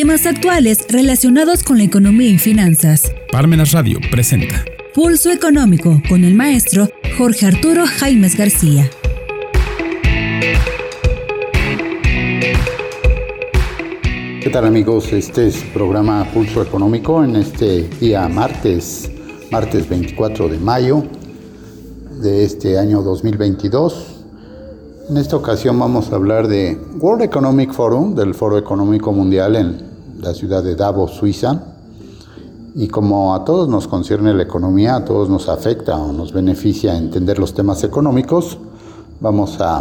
Temas 0.00 0.26
actuales 0.26 0.86
relacionados 0.88 1.64
con 1.64 1.78
la 1.78 1.82
economía 1.82 2.28
y 2.28 2.38
finanzas. 2.38 3.12
Parmenas 3.32 3.72
Radio 3.72 3.98
presenta 4.12 4.64
Pulso 4.94 5.32
Económico 5.32 6.00
con 6.08 6.22
el 6.22 6.36
maestro 6.36 6.88
Jorge 7.18 7.46
Arturo 7.46 7.82
Jaimes 7.84 8.36
García. 8.36 8.88
¿Qué 14.40 14.50
tal 14.52 14.66
amigos? 14.66 15.12
Este 15.12 15.48
es 15.48 15.56
programa 15.74 16.30
Pulso 16.32 16.62
Económico 16.62 17.24
en 17.24 17.34
este 17.34 17.88
día 17.98 18.28
martes, 18.28 19.10
martes 19.50 19.88
24 19.88 20.48
de 20.48 20.58
mayo 20.58 21.02
de 22.22 22.44
este 22.44 22.78
año 22.78 23.02
2022. 23.02 24.14
En 25.10 25.16
esta 25.16 25.34
ocasión 25.34 25.76
vamos 25.76 26.12
a 26.12 26.14
hablar 26.14 26.46
de 26.46 26.78
World 27.00 27.22
Economic 27.22 27.72
Forum, 27.72 28.14
del 28.14 28.34
Foro 28.34 28.58
Económico 28.58 29.12
Mundial 29.12 29.56
en 29.56 29.87
la 30.20 30.34
ciudad 30.34 30.62
de 30.62 30.74
Davos, 30.74 31.12
Suiza. 31.12 31.62
Y 32.74 32.88
como 32.88 33.34
a 33.34 33.44
todos 33.44 33.68
nos 33.68 33.88
concierne 33.88 34.34
la 34.34 34.42
economía, 34.42 34.96
a 34.96 35.04
todos 35.04 35.28
nos 35.28 35.48
afecta 35.48 35.96
o 35.96 36.12
nos 36.12 36.32
beneficia 36.32 36.96
entender 36.96 37.38
los 37.38 37.54
temas 37.54 37.82
económicos, 37.82 38.58
vamos 39.20 39.60
a, 39.60 39.80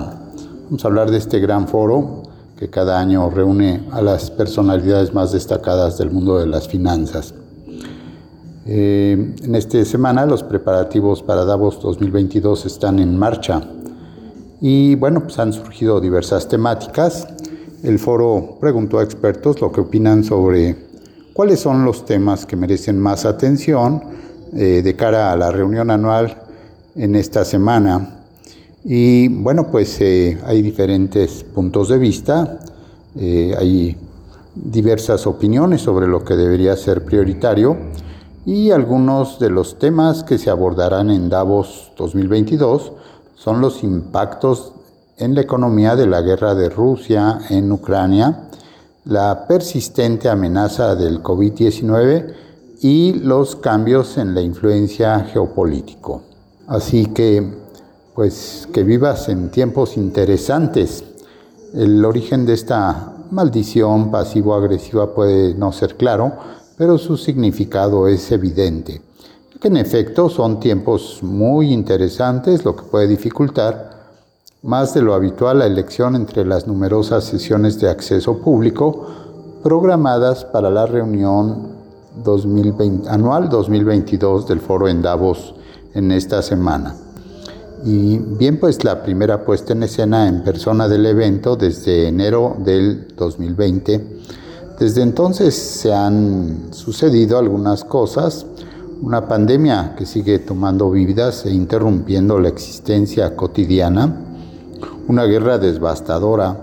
vamos 0.66 0.84
a 0.84 0.88
hablar 0.88 1.12
de 1.12 1.18
este 1.18 1.40
gran 1.40 1.68
foro 1.68 2.24
que 2.58 2.70
cada 2.70 3.00
año 3.00 3.30
reúne 3.30 3.84
a 3.92 4.02
las 4.02 4.32
personalidades 4.32 5.14
más 5.14 5.32
destacadas 5.32 5.98
del 5.98 6.10
mundo 6.12 6.40
de 6.40 6.48
las 6.48 6.68
finanzas. 6.68 7.34
Eh, 8.66 9.36
en 9.44 9.56
esta 9.56 9.84
semana 9.86 10.26
los 10.26 10.44
preparativos 10.44 11.22
para 11.24 11.46
Davos 11.46 11.80
2022 11.82 12.66
están 12.66 13.00
en 13.00 13.18
marcha 13.18 13.62
y 14.60 14.96
bueno, 14.96 15.22
pues 15.24 15.38
han 15.40 15.54
surgido 15.54 16.02
diversas 16.02 16.48
temáticas. 16.48 17.28
El 17.84 18.00
foro 18.00 18.58
preguntó 18.60 19.00
a 19.00 19.04
expertos 19.04 19.62
lo 19.62 19.72
que 19.72 19.82
opinan 19.82 20.24
sobre 20.24 20.76
cuáles 21.34 21.60
son 21.60 21.86
los 21.86 22.06
temas 22.06 22.46
que 22.48 22.56
merecen 22.56 23.00
más 23.00 23.26
atención 23.26 24.02
eh, 24.56 24.82
de 24.84 24.96
cara 24.96 25.32
a 25.32 25.36
la 25.36 25.52
reunión 25.52 25.92
anual 25.92 26.42
en 26.96 27.16
esta 27.16 27.46
semana. 27.46 28.24
Y 28.84 29.28
bueno, 29.28 29.68
pues 29.70 30.02
eh, 30.02 30.40
hay 30.46 30.64
diferentes 30.64 31.44
puntos 31.44 31.90
de 31.90 32.00
vista, 32.00 32.60
eh, 33.16 33.54
hay 33.58 33.96
diversas 34.56 35.28
opiniones 35.28 35.82
sobre 35.82 36.08
lo 36.08 36.24
que 36.24 36.36
debería 36.36 36.76
ser 36.76 37.06
prioritario 37.06 37.78
y 38.46 38.72
algunos 38.72 39.38
de 39.40 39.52
los 39.52 39.78
temas 39.78 40.24
que 40.24 40.40
se 40.40 40.50
abordarán 40.50 41.12
en 41.12 41.30
Davos 41.30 41.92
2022 41.98 42.94
son 43.36 43.62
los 43.62 43.84
impactos 43.84 44.72
en 45.18 45.34
la 45.34 45.42
economía 45.42 45.96
de 45.96 46.06
la 46.06 46.22
guerra 46.22 46.54
de 46.54 46.70
Rusia 46.70 47.40
en 47.50 47.72
Ucrania, 47.72 48.50
la 49.06 49.48
persistente 49.48 50.30
amenaza 50.30 50.96
del 50.96 51.24
COVID-19 51.24 52.34
y 52.82 53.14
los 53.14 53.56
cambios 53.56 54.18
en 54.18 54.36
la 54.36 54.42
influencia 54.42 55.22
geopolítico. 55.22 56.22
Así 56.68 57.08
que, 57.08 57.58
pues, 58.14 58.68
que 58.72 58.84
vivas 58.84 59.30
en 59.30 59.50
tiempos 59.50 59.98
interesantes. 59.98 61.04
El 61.74 62.04
origen 62.06 62.46
de 62.46 62.54
esta 62.54 63.14
maldición 63.32 64.12
pasivo-agresiva 64.12 65.14
puede 65.14 65.56
no 65.56 65.72
ser 65.72 65.96
claro, 65.96 66.34
pero 66.78 66.98
su 66.98 67.18
significado 67.18 68.08
es 68.08 68.32
evidente 68.32 69.02
que 69.60 69.68
en 69.70 69.78
efecto 69.78 70.30
son 70.30 70.60
tiempos 70.60 71.20
muy 71.24 71.74
interesantes, 71.74 72.64
lo 72.64 72.76
que 72.76 72.84
puede 72.84 73.08
dificultar 73.08 73.97
más 74.68 74.94
de 74.94 75.02
lo 75.02 75.14
habitual 75.14 75.60
la 75.60 75.66
elección 75.66 76.14
entre 76.18 76.44
las 76.44 76.68
numerosas 76.68 77.24
sesiones 77.24 77.80
de 77.80 77.90
acceso 77.90 78.40
público 78.40 79.08
programadas 79.64 80.44
para 80.44 80.70
la 80.70 80.86
reunión 80.86 81.70
2020, 82.22 83.10
anual 83.10 83.48
2022 83.48 84.46
del 84.46 84.60
foro 84.60 84.90
en 84.90 85.02
Davos 85.02 85.56
en 85.94 86.12
esta 86.12 86.42
semana. 86.42 86.96
Y 87.86 88.18
bien, 88.18 88.60
pues 88.60 88.84
la 88.84 89.04
primera 89.04 89.46
puesta 89.46 89.72
en 89.72 89.84
escena 89.84 90.28
en 90.28 90.44
persona 90.44 90.90
del 90.90 91.06
evento 91.06 91.56
desde 91.56 92.10
enero 92.10 92.58
del 92.60 93.16
2020. 93.16 94.20
Desde 94.78 95.02
entonces 95.02 95.56
se 95.56 95.94
han 95.94 96.74
sucedido 96.74 97.40
algunas 97.40 97.86
cosas 97.86 98.46
una 99.02 99.28
pandemia 99.28 99.96
que 99.98 100.06
sigue 100.06 100.40
tomando 100.40 100.92
vidas 100.92 101.46
e 101.46 101.52
interrumpiendo 101.52 102.40
la 102.40 102.50
existencia 102.50 103.36
cotidiana, 103.36 104.24
una 105.08 105.24
guerra 105.24 105.58
devastadora 105.58 106.58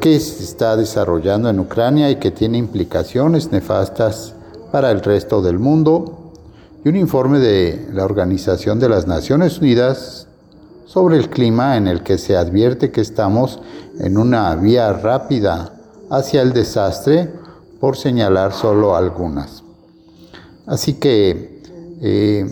que 0.00 0.20
se 0.20 0.44
está 0.44 0.76
desarrollando 0.76 1.48
en 1.48 1.58
Ucrania 1.58 2.10
y 2.10 2.16
que 2.16 2.30
tiene 2.30 2.58
implicaciones 2.58 3.50
nefastas 3.50 4.34
para 4.70 4.90
el 4.90 5.00
resto 5.00 5.40
del 5.40 5.58
mundo, 5.58 6.32
y 6.84 6.88
un 6.88 6.96
informe 6.96 7.38
de 7.38 7.88
la 7.92 8.04
Organización 8.04 8.78
de 8.78 8.88
las 8.90 9.06
Naciones 9.06 9.58
Unidas 9.58 10.26
sobre 10.86 11.16
el 11.16 11.30
clima 11.30 11.76
en 11.76 11.88
el 11.88 12.02
que 12.02 12.18
se 12.18 12.36
advierte 12.36 12.90
que 12.90 13.00
estamos 13.00 13.60
en 13.98 14.18
una 14.18 14.54
vía 14.56 14.92
rápida 14.92 15.72
hacia 16.10 16.42
el 16.42 16.52
desastre, 16.52 17.32
por 17.80 17.96
señalar 17.96 18.52
solo 18.52 18.94
algunas. 18.94 19.62
Así 20.66 20.94
que 20.94 21.62
eh, 22.00 22.46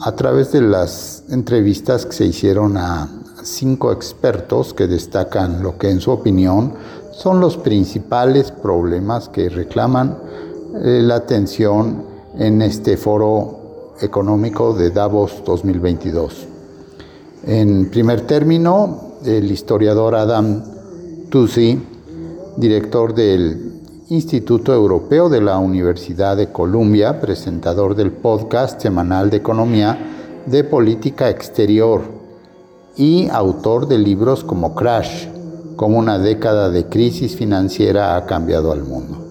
a 0.00 0.12
través 0.12 0.52
de 0.52 0.62
las 0.62 1.24
entrevistas 1.28 2.06
que 2.06 2.12
se 2.12 2.24
hicieron 2.24 2.76
a 2.76 3.08
cinco 3.42 3.92
expertos 3.92 4.74
que 4.74 4.86
destacan 4.86 5.62
lo 5.62 5.78
que 5.78 5.90
en 5.90 6.00
su 6.00 6.10
opinión 6.10 6.74
son 7.12 7.40
los 7.40 7.56
principales 7.56 8.50
problemas 8.52 9.28
que 9.28 9.48
reclaman 9.48 10.16
eh, 10.84 11.00
la 11.02 11.16
atención 11.16 12.04
en 12.38 12.62
este 12.62 12.96
foro 12.96 13.94
económico 14.00 14.74
de 14.74 14.90
Davos 14.90 15.42
2022. 15.44 16.46
En 17.44 17.90
primer 17.90 18.22
término, 18.22 19.14
el 19.24 19.50
historiador 19.50 20.14
Adam 20.14 20.62
Tusi, 21.30 21.80
director 22.56 23.14
del 23.14 23.80
Instituto 24.10 24.72
Europeo 24.72 25.28
de 25.28 25.40
la 25.40 25.58
Universidad 25.58 26.36
de 26.36 26.50
Columbia, 26.50 27.20
presentador 27.20 27.94
del 27.94 28.12
podcast 28.12 28.80
semanal 28.80 29.28
de 29.30 29.36
economía 29.38 29.98
de 30.46 30.64
política 30.64 31.28
exterior 31.28 32.17
y 32.98 33.28
autor 33.30 33.86
de 33.86 33.96
libros 33.96 34.42
como 34.42 34.74
Crash, 34.74 35.28
como 35.76 35.98
una 35.98 36.18
década 36.18 36.68
de 36.68 36.86
crisis 36.86 37.36
financiera 37.36 38.16
ha 38.16 38.26
cambiado 38.26 38.72
al 38.72 38.82
mundo. 38.82 39.24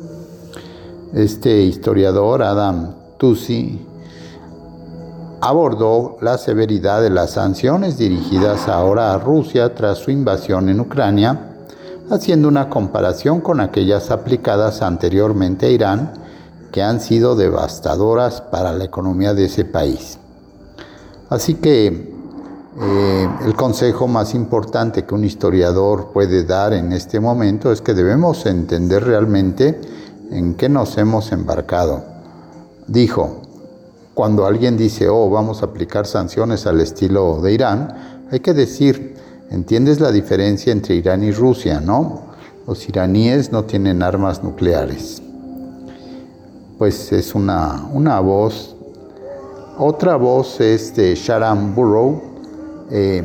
Este 1.13 1.63
historiador, 1.63 2.41
Adam 2.41 2.95
Tusi, 3.17 3.85
abordó 5.41 6.17
la 6.21 6.37
severidad 6.37 7.01
de 7.01 7.09
las 7.09 7.31
sanciones 7.31 7.97
dirigidas 7.97 8.69
ahora 8.69 9.13
a 9.13 9.19
Rusia 9.19 9.75
tras 9.75 9.99
su 9.99 10.11
invasión 10.11 10.69
en 10.69 10.79
Ucrania 10.79 11.53
haciendo 12.09 12.47
una 12.47 12.69
comparación 12.69 13.41
con 13.41 13.59
aquellas 13.59 14.11
aplicadas 14.11 14.81
anteriormente 14.81 15.65
a 15.65 15.69
Irán 15.69 16.13
que 16.71 16.81
han 16.81 17.01
sido 17.01 17.35
devastadoras 17.35 18.41
para 18.41 18.71
la 18.71 18.85
economía 18.85 19.33
de 19.33 19.45
ese 19.45 19.65
país. 19.65 20.17
Así 21.29 21.55
que 21.55 22.06
eh, 22.79 23.29
el 23.45 23.55
consejo 23.55 24.07
más 24.07 24.33
importante 24.33 25.05
que 25.05 25.15
un 25.15 25.23
historiador 25.23 26.11
puede 26.13 26.43
dar 26.43 26.73
en 26.73 26.93
este 26.93 27.19
momento 27.19 27.71
es 27.71 27.81
que 27.81 27.93
debemos 27.93 28.45
entender 28.45 29.03
realmente 29.03 29.79
en 30.31 30.55
qué 30.55 30.69
nos 30.69 30.97
hemos 30.97 31.31
embarcado. 31.31 32.03
Dijo, 32.87 33.41
cuando 34.13 34.45
alguien 34.45 34.77
dice, 34.77 35.09
oh, 35.09 35.29
vamos 35.29 35.61
a 35.61 35.67
aplicar 35.67 36.05
sanciones 36.05 36.65
al 36.67 36.81
estilo 36.81 37.41
de 37.41 37.53
Irán, 37.53 38.25
hay 38.31 38.39
que 38.39 38.53
decir, 38.53 39.17
¿Entiendes 39.49 40.01
la 40.01 40.11
diferencia 40.11 40.73
entre 40.73 40.95
Irán 40.95 41.23
y 41.23 41.31
Rusia, 41.31 41.79
no? 41.79 42.23
Los 42.67 42.87
iraníes 42.89 43.49
no 43.53 43.63
tienen 43.63 44.03
armas 44.03 44.43
nucleares. 44.43 45.21
Pues 46.77 47.13
es 47.13 47.33
una, 47.33 47.87
una 47.93 48.19
voz. 48.19 48.75
Otra 49.77 50.17
voz 50.17 50.59
es 50.59 50.93
de 50.97 51.15
Sharon 51.15 51.73
Burrow. 51.73 52.21
Eh, 52.89 53.23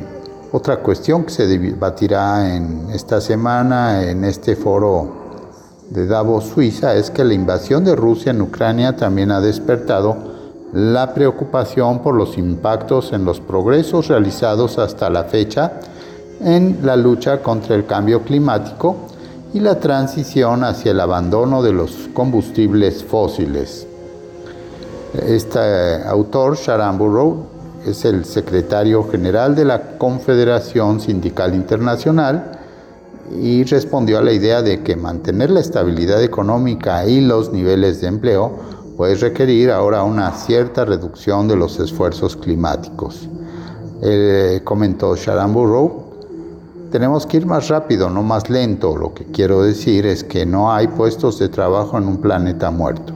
otra 0.51 0.79
cuestión 0.79 1.25
que 1.25 1.31
se 1.31 1.47
debatirá 1.47 2.55
en 2.57 2.91
esta 2.93 3.21
semana 3.21 4.03
en 4.03 4.25
este 4.25 4.57
foro 4.57 5.23
de 5.89 6.07
Davos, 6.07 6.45
Suiza, 6.45 6.95
es 6.95 7.11
que 7.11 7.25
la 7.25 7.35
invasión 7.35 7.85
de 7.85 7.95
Rusia 7.95 8.31
en 8.31 8.43
Ucrania 8.43 8.97
también 8.97 9.31
ha 9.31 9.41
despertado 9.41 10.17
la 10.73 11.15
preocupación 11.15 12.01
por 12.01 12.15
los 12.15 12.39
impactos 12.39 13.13
en 13.13 13.25
los 13.25 13.41
progresos 13.41 14.09
realizados 14.09 14.79
hasta 14.79 15.11
la 15.11 15.25
fecha 15.25 15.73
en 16.41 16.79
la 16.83 16.97
lucha 16.97 17.43
contra 17.43 17.77
el 17.77 17.87
cambio 17.87 18.23
climático 18.23 18.97
y 19.55 19.61
la 19.61 19.79
transición 19.79 20.65
hacia 20.65 20.93
el 20.93 21.01
abandono 21.01 21.63
de 21.63 21.73
los 21.73 22.09
combustibles 22.15 23.05
fósiles. 23.05 23.87
Este 25.15 26.03
autor, 26.05 26.57
Sharon 26.57 26.99
Burrow, 26.99 27.47
es 27.87 28.05
el 28.05 28.25
secretario 28.25 29.09
general 29.09 29.55
de 29.55 29.65
la 29.65 29.99
Confederación 29.99 31.01
Sindical 31.01 31.55
Internacional 31.55 32.59
y 33.41 33.65
respondió 33.65 34.19
a 34.19 34.23
la 34.23 34.33
idea 34.33 34.63
de 34.63 34.83
que 34.83 34.97
mantener 34.97 35.51
la 35.51 35.61
estabilidad 35.61 36.23
económica 36.23 37.07
y 37.07 37.21
los 37.21 37.53
niveles 37.53 38.01
de 38.01 38.09
empleo 38.09 38.53
puede 38.97 39.15
requerir 39.17 39.71
ahora 39.71 40.05
una 40.05 40.33
cierta 40.33 40.85
reducción 40.85 41.49
de 41.49 41.57
los 41.57 41.81
esfuerzos 41.81 42.37
climáticos. 42.37 43.29
Eh, 44.03 44.61
comentó 44.65 45.17
Sharon 45.17 45.53
Burrow, 45.55 46.03
tenemos 46.91 47.25
que 47.25 47.39
ir 47.39 47.47
más 47.47 47.69
rápido, 47.69 48.11
no 48.11 48.23
más 48.23 48.51
lento. 48.51 48.97
Lo 48.97 49.15
que 49.15 49.25
quiero 49.25 49.63
decir 49.63 50.05
es 50.05 50.25
que 50.25 50.45
no 50.45 50.73
hay 50.73 50.89
puestos 50.89 51.39
de 51.39 51.49
trabajo 51.49 51.97
en 51.97 52.07
un 52.07 52.19
planeta 52.19 52.71
muerto. 52.71 53.15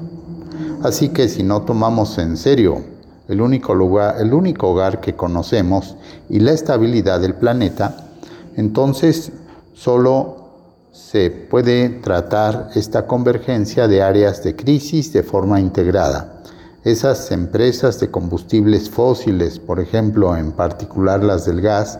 Así 0.82 1.10
que 1.10 1.28
si 1.28 1.42
no 1.42 1.62
tomamos 1.62 2.16
en 2.18 2.36
serio 2.36 2.95
el 3.28 3.40
único 3.40 3.74
lugar, 3.74 4.16
el 4.20 4.32
único 4.32 4.70
hogar 4.70 5.00
que 5.00 5.14
conocemos 5.14 5.96
y 6.28 6.40
la 6.40 6.52
estabilidad 6.52 7.20
del 7.20 7.34
planeta, 7.34 8.08
entonces 8.56 9.32
solo 9.74 10.46
se 10.92 11.30
puede 11.30 11.88
tratar 11.88 12.70
esta 12.74 13.06
convergencia 13.06 13.86
de 13.86 14.02
áreas 14.02 14.42
de 14.42 14.56
crisis 14.56 15.12
de 15.12 15.22
forma 15.22 15.60
integrada. 15.60 16.42
Esas 16.84 17.30
empresas 17.32 18.00
de 18.00 18.10
combustibles 18.10 18.88
fósiles, 18.88 19.58
por 19.58 19.80
ejemplo, 19.80 20.36
en 20.36 20.52
particular 20.52 21.22
las 21.22 21.44
del 21.44 21.60
gas, 21.60 21.98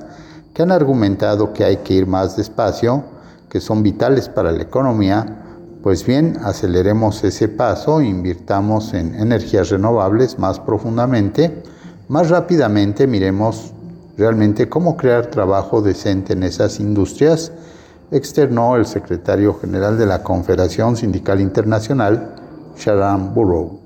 que 0.54 0.62
han 0.62 0.70
argumentado 0.70 1.52
que 1.52 1.64
hay 1.64 1.78
que 1.78 1.94
ir 1.94 2.06
más 2.06 2.36
despacio, 2.36 3.04
que 3.50 3.60
son 3.60 3.82
vitales 3.82 4.28
para 4.28 4.52
la 4.52 4.62
economía, 4.62 5.45
pues 5.82 6.04
bien, 6.04 6.38
aceleremos 6.42 7.22
ese 7.24 7.48
paso, 7.48 8.00
invirtamos 8.00 8.94
en 8.94 9.14
energías 9.14 9.70
renovables 9.70 10.38
más 10.38 10.58
profundamente, 10.58 11.62
más 12.08 12.30
rápidamente 12.30 13.06
miremos 13.06 13.72
realmente 14.16 14.68
cómo 14.68 14.96
crear 14.96 15.26
trabajo 15.26 15.82
decente 15.82 16.32
en 16.32 16.42
esas 16.42 16.80
industrias, 16.80 17.52
externó 18.10 18.76
el 18.76 18.86
secretario 18.86 19.54
general 19.54 19.98
de 19.98 20.06
la 20.06 20.22
Confederación 20.22 20.96
Sindical 20.96 21.40
Internacional, 21.40 22.34
Sharon 22.76 23.34
Burrow. 23.34 23.80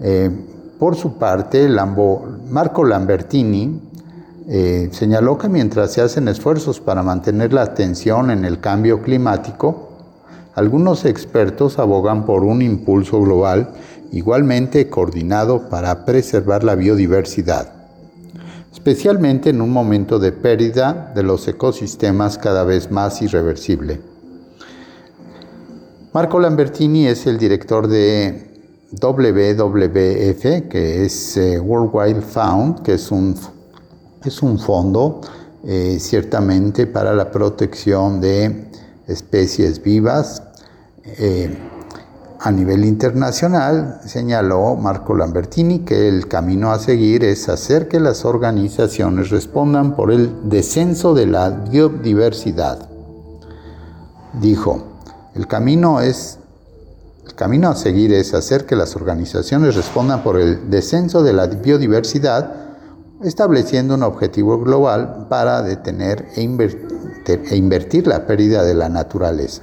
Eh, 0.00 0.30
por 0.78 0.96
su 0.96 1.16
parte, 1.16 1.68
Marco 2.48 2.84
Lambertini 2.84 3.80
eh, 4.48 4.88
señaló 4.92 5.38
que 5.38 5.48
mientras 5.48 5.92
se 5.92 6.00
hacen 6.00 6.26
esfuerzos 6.26 6.80
para 6.80 7.02
mantener 7.02 7.52
la 7.52 7.62
atención 7.62 8.30
en 8.30 8.44
el 8.44 8.58
cambio 8.58 9.00
climático, 9.00 9.91
algunos 10.54 11.04
expertos 11.04 11.78
abogan 11.78 12.26
por 12.26 12.44
un 12.44 12.60
impulso 12.60 13.20
global 13.20 13.72
igualmente 14.12 14.90
coordinado 14.90 15.70
para 15.70 16.04
preservar 16.04 16.62
la 16.62 16.74
biodiversidad, 16.74 17.72
especialmente 18.72 19.50
en 19.50 19.62
un 19.62 19.70
momento 19.70 20.18
de 20.18 20.32
pérdida 20.32 21.12
de 21.14 21.22
los 21.22 21.48
ecosistemas 21.48 22.36
cada 22.36 22.64
vez 22.64 22.90
más 22.90 23.22
irreversible. 23.22 24.00
Marco 26.12 26.38
Lambertini 26.38 27.06
es 27.06 27.26
el 27.26 27.38
director 27.38 27.88
de 27.88 28.50
WWF, 29.00 30.68
que 30.68 31.06
es 31.06 31.38
eh, 31.38 31.58
World 31.58 31.90
Wide 31.94 32.20
Fund, 32.20 32.82
que 32.82 32.94
es 32.94 33.10
un, 33.10 33.34
es 34.22 34.42
un 34.42 34.58
fondo 34.58 35.22
eh, 35.64 35.96
ciertamente 35.98 36.86
para 36.86 37.14
la 37.14 37.30
protección 37.30 38.20
de 38.20 38.66
especies 39.06 39.82
vivas. 39.82 40.42
Eh, 41.04 41.56
a 42.40 42.50
nivel 42.50 42.84
internacional, 42.84 44.00
señaló 44.04 44.74
Marco 44.74 45.14
Lambertini 45.14 45.80
que 45.80 46.08
el 46.08 46.26
camino 46.26 46.72
a 46.72 46.78
seguir 46.80 47.22
es 47.24 47.48
hacer 47.48 47.86
que 47.86 48.00
las 48.00 48.24
organizaciones 48.24 49.30
respondan 49.30 49.94
por 49.94 50.10
el 50.10 50.48
descenso 50.48 51.14
de 51.14 51.26
la 51.26 51.50
biodiversidad. 51.50 52.88
Dijo, 54.40 54.82
el 55.34 55.46
camino 55.46 56.00
es 56.00 56.38
el 57.26 57.34
camino 57.34 57.68
a 57.68 57.76
seguir 57.76 58.12
es 58.12 58.34
hacer 58.34 58.66
que 58.66 58.74
las 58.74 58.96
organizaciones 58.96 59.76
respondan 59.76 60.22
por 60.24 60.40
el 60.40 60.70
descenso 60.70 61.22
de 61.22 61.32
la 61.32 61.46
biodiversidad, 61.46 62.71
estableciendo 63.22 63.94
un 63.94 64.02
objetivo 64.02 64.58
global 64.58 65.26
para 65.28 65.62
detener 65.62 66.28
e 66.36 66.42
invertir 66.42 66.92
e 67.26 67.56
invertir 67.56 68.06
la 68.06 68.26
pérdida 68.26 68.64
de 68.64 68.74
la 68.74 68.88
naturaleza. 68.88 69.62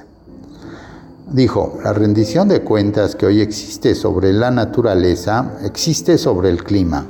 Dijo, 1.30 1.78
la 1.84 1.92
rendición 1.92 2.48
de 2.48 2.62
cuentas 2.62 3.14
que 3.14 3.26
hoy 3.26 3.40
existe 3.40 3.94
sobre 3.94 4.32
la 4.32 4.50
naturaleza 4.50 5.52
existe 5.62 6.18
sobre 6.18 6.50
el 6.50 6.64
clima. 6.64 7.06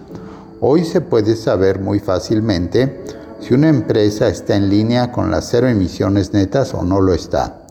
Hoy 0.61 0.85
se 0.85 1.01
puede 1.01 1.37
saber 1.37 1.81
muy 1.81 2.01
fácilmente 2.01 3.03
si 3.41 3.55
una 3.55 3.71
empresa 3.71 4.29
está 4.29 4.57
en 4.57 4.69
línea 4.69 5.11
con 5.11 5.31
las 5.31 5.49
cero 5.49 5.69
emisiones 5.69 6.35
netas 6.35 6.75
o 6.75 6.83
no 6.83 7.01
lo 7.01 7.15
está. 7.15 7.63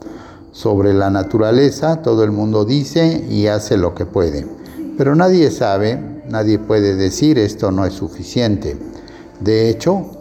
Sobre 0.52 0.94
la 0.96 1.12
naturaleza 1.12 2.02
todo 2.02 2.24
el 2.24 2.32
mundo 2.32 2.66
dice 2.66 3.24
y 3.30 3.46
hace 3.46 3.78
lo 3.78 3.94
que 3.94 4.08
puede, 4.08 4.48
pero 4.98 5.16
nadie 5.16 5.52
sabe, 5.52 6.19
nadie 6.30 6.60
puede 6.60 6.96
decir 6.96 7.38
esto 7.38 7.72
no 7.72 7.86
es 7.86 7.94
suficiente. 7.94 8.78
De 9.40 9.70
hecho, 9.70 10.20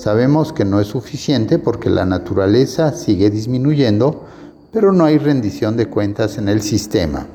Sabemos 0.00 0.54
que 0.54 0.64
no 0.64 0.80
es 0.80 0.86
suficiente 0.86 1.58
porque 1.58 1.90
la 1.90 2.06
naturaleza 2.06 2.92
sigue 2.92 3.28
disminuyendo, 3.28 4.24
pero 4.72 4.92
no 4.92 5.04
hay 5.04 5.18
rendición 5.18 5.76
de 5.76 5.90
cuentas 5.90 6.38
en 6.38 6.48
el 6.48 6.62
sistema. 6.62 7.26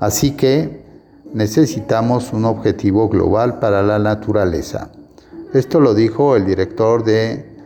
Así 0.00 0.32
que 0.32 0.84
necesitamos 1.32 2.34
un 2.34 2.44
objetivo 2.44 3.08
global 3.08 3.58
para 3.58 3.82
la 3.82 3.98
naturaleza. 3.98 4.90
Esto 5.54 5.80
lo 5.80 5.94
dijo 5.94 6.36
el 6.36 6.44
director 6.44 7.04
de 7.04 7.56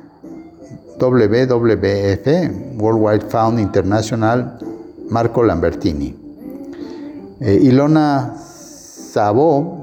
WWF, 1.00 2.80
Worldwide 2.80 3.26
Fund 3.28 3.58
International, 3.58 4.56
Marco 5.10 5.42
Lambertini. 5.42 6.14
Eh, 7.40 7.58
Ilona 7.60 8.36
Sabo 8.36 9.77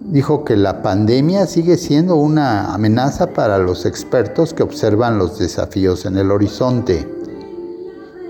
dijo 0.00 0.44
que 0.44 0.56
la 0.56 0.82
pandemia 0.82 1.46
sigue 1.46 1.76
siendo 1.76 2.16
una 2.16 2.72
amenaza 2.72 3.28
para 3.28 3.58
los 3.58 3.84
expertos 3.84 4.54
que 4.54 4.62
observan 4.62 5.18
los 5.18 5.38
desafíos 5.38 6.06
en 6.06 6.16
el 6.16 6.30
horizonte. 6.30 7.06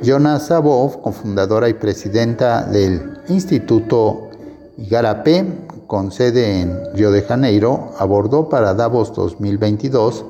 Jonas 0.02 0.46
Sabov, 0.46 1.00
cofundadora 1.00 1.69
y 1.69 1.75
presidenta 1.75 2.64
del 2.64 3.19
Instituto 3.28 4.31
Igarapé, 4.78 5.46
con 5.87 6.11
sede 6.11 6.61
en 6.61 6.94
Río 6.94 7.11
de 7.11 7.22
Janeiro, 7.22 7.93
abordó 7.99 8.49
para 8.49 8.75
Davos 8.75 9.14
2022 9.14 10.25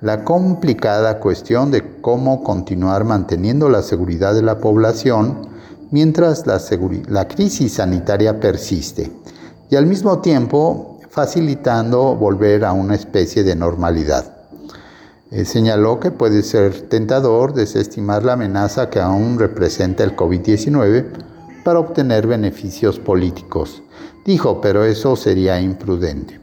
la 0.00 0.24
complicada 0.24 1.20
cuestión 1.20 1.70
de 1.70 2.00
cómo 2.00 2.42
continuar 2.42 3.04
manteniendo 3.04 3.68
la 3.68 3.82
seguridad 3.82 4.34
de 4.34 4.42
la 4.42 4.58
población 4.58 5.48
mientras 5.90 6.46
la, 6.46 6.60
la 7.08 7.28
crisis 7.28 7.74
sanitaria 7.74 8.38
persiste 8.38 9.10
y 9.70 9.76
al 9.76 9.86
mismo 9.86 10.20
tiempo 10.20 11.00
facilitando 11.08 12.14
volver 12.14 12.64
a 12.64 12.72
una 12.72 12.94
especie 12.94 13.42
de 13.42 13.56
normalidad. 13.56 14.36
Eh, 15.30 15.44
señaló 15.44 15.98
que 15.98 16.10
puede 16.10 16.42
ser 16.42 16.88
tentador 16.88 17.52
desestimar 17.52 18.24
la 18.24 18.34
amenaza 18.34 18.90
que 18.90 19.00
aún 19.00 19.38
representa 19.38 20.04
el 20.04 20.14
COVID-19 20.14 21.04
para 21.64 21.80
obtener 21.80 22.26
beneficios 22.26 23.00
políticos. 23.00 23.82
Dijo, 24.24 24.60
pero 24.60 24.84
eso 24.84 25.16
sería 25.16 25.60
imprudente. 25.60 26.40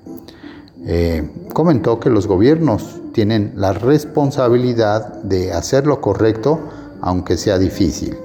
Eh, 0.86 1.48
comentó 1.54 2.00
que 2.00 2.10
los 2.10 2.28
gobiernos 2.28 3.00
tienen 3.14 3.54
la 3.56 3.72
responsabilidad 3.72 5.22
de 5.24 5.54
hacer 5.54 5.88
lo 5.88 6.02
correcto, 6.02 6.60
aunque 7.00 7.38
sea 7.38 7.58
difícil. 7.58 8.18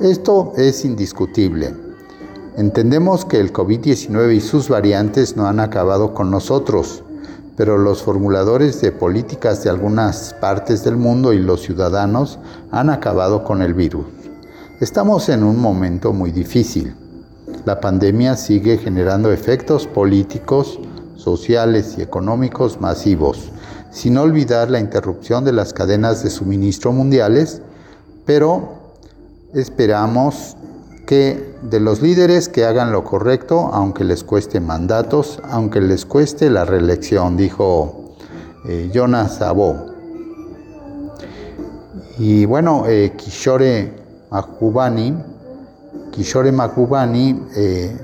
Esto 0.00 0.52
es 0.56 0.84
indiscutible. 0.84 1.91
Entendemos 2.56 3.24
que 3.24 3.40
el 3.40 3.50
COVID-19 3.50 4.34
y 4.34 4.40
sus 4.42 4.68
variantes 4.68 5.38
no 5.38 5.46
han 5.46 5.58
acabado 5.58 6.12
con 6.12 6.30
nosotros, 6.30 7.02
pero 7.56 7.78
los 7.78 8.02
formuladores 8.02 8.78
de 8.82 8.92
políticas 8.92 9.64
de 9.64 9.70
algunas 9.70 10.34
partes 10.34 10.84
del 10.84 10.96
mundo 10.96 11.32
y 11.32 11.38
los 11.38 11.62
ciudadanos 11.62 12.38
han 12.70 12.90
acabado 12.90 13.42
con 13.42 13.62
el 13.62 13.72
virus. 13.72 14.04
Estamos 14.80 15.30
en 15.30 15.44
un 15.44 15.58
momento 15.58 16.12
muy 16.12 16.30
difícil. 16.30 16.94
La 17.64 17.80
pandemia 17.80 18.36
sigue 18.36 18.76
generando 18.76 19.32
efectos 19.32 19.86
políticos, 19.86 20.78
sociales 21.16 21.94
y 21.96 22.02
económicos 22.02 22.82
masivos, 22.82 23.50
sin 23.90 24.18
olvidar 24.18 24.70
la 24.70 24.78
interrupción 24.78 25.44
de 25.46 25.52
las 25.52 25.72
cadenas 25.72 26.22
de 26.22 26.28
suministro 26.28 26.92
mundiales, 26.92 27.62
pero 28.26 28.74
esperamos 29.54 30.56
de 31.12 31.80
los 31.80 32.00
líderes 32.00 32.48
que 32.48 32.64
hagan 32.64 32.90
lo 32.90 33.04
correcto, 33.04 33.70
aunque 33.72 34.02
les 34.02 34.24
cueste 34.24 34.60
mandatos, 34.60 35.40
aunque 35.44 35.80
les 35.80 36.06
cueste 36.06 36.48
la 36.48 36.64
reelección, 36.64 37.36
dijo 37.36 38.16
eh, 38.66 38.90
Jonas 38.94 39.36
Sabo. 39.36 39.86
Y 42.18 42.46
bueno, 42.46 42.84
eh, 42.86 43.12
Kishore 43.16 43.92
Mahbubani, 44.30 45.14
Kishore 46.12 46.50
Mahbubani 46.50 47.42
eh, 47.56 47.94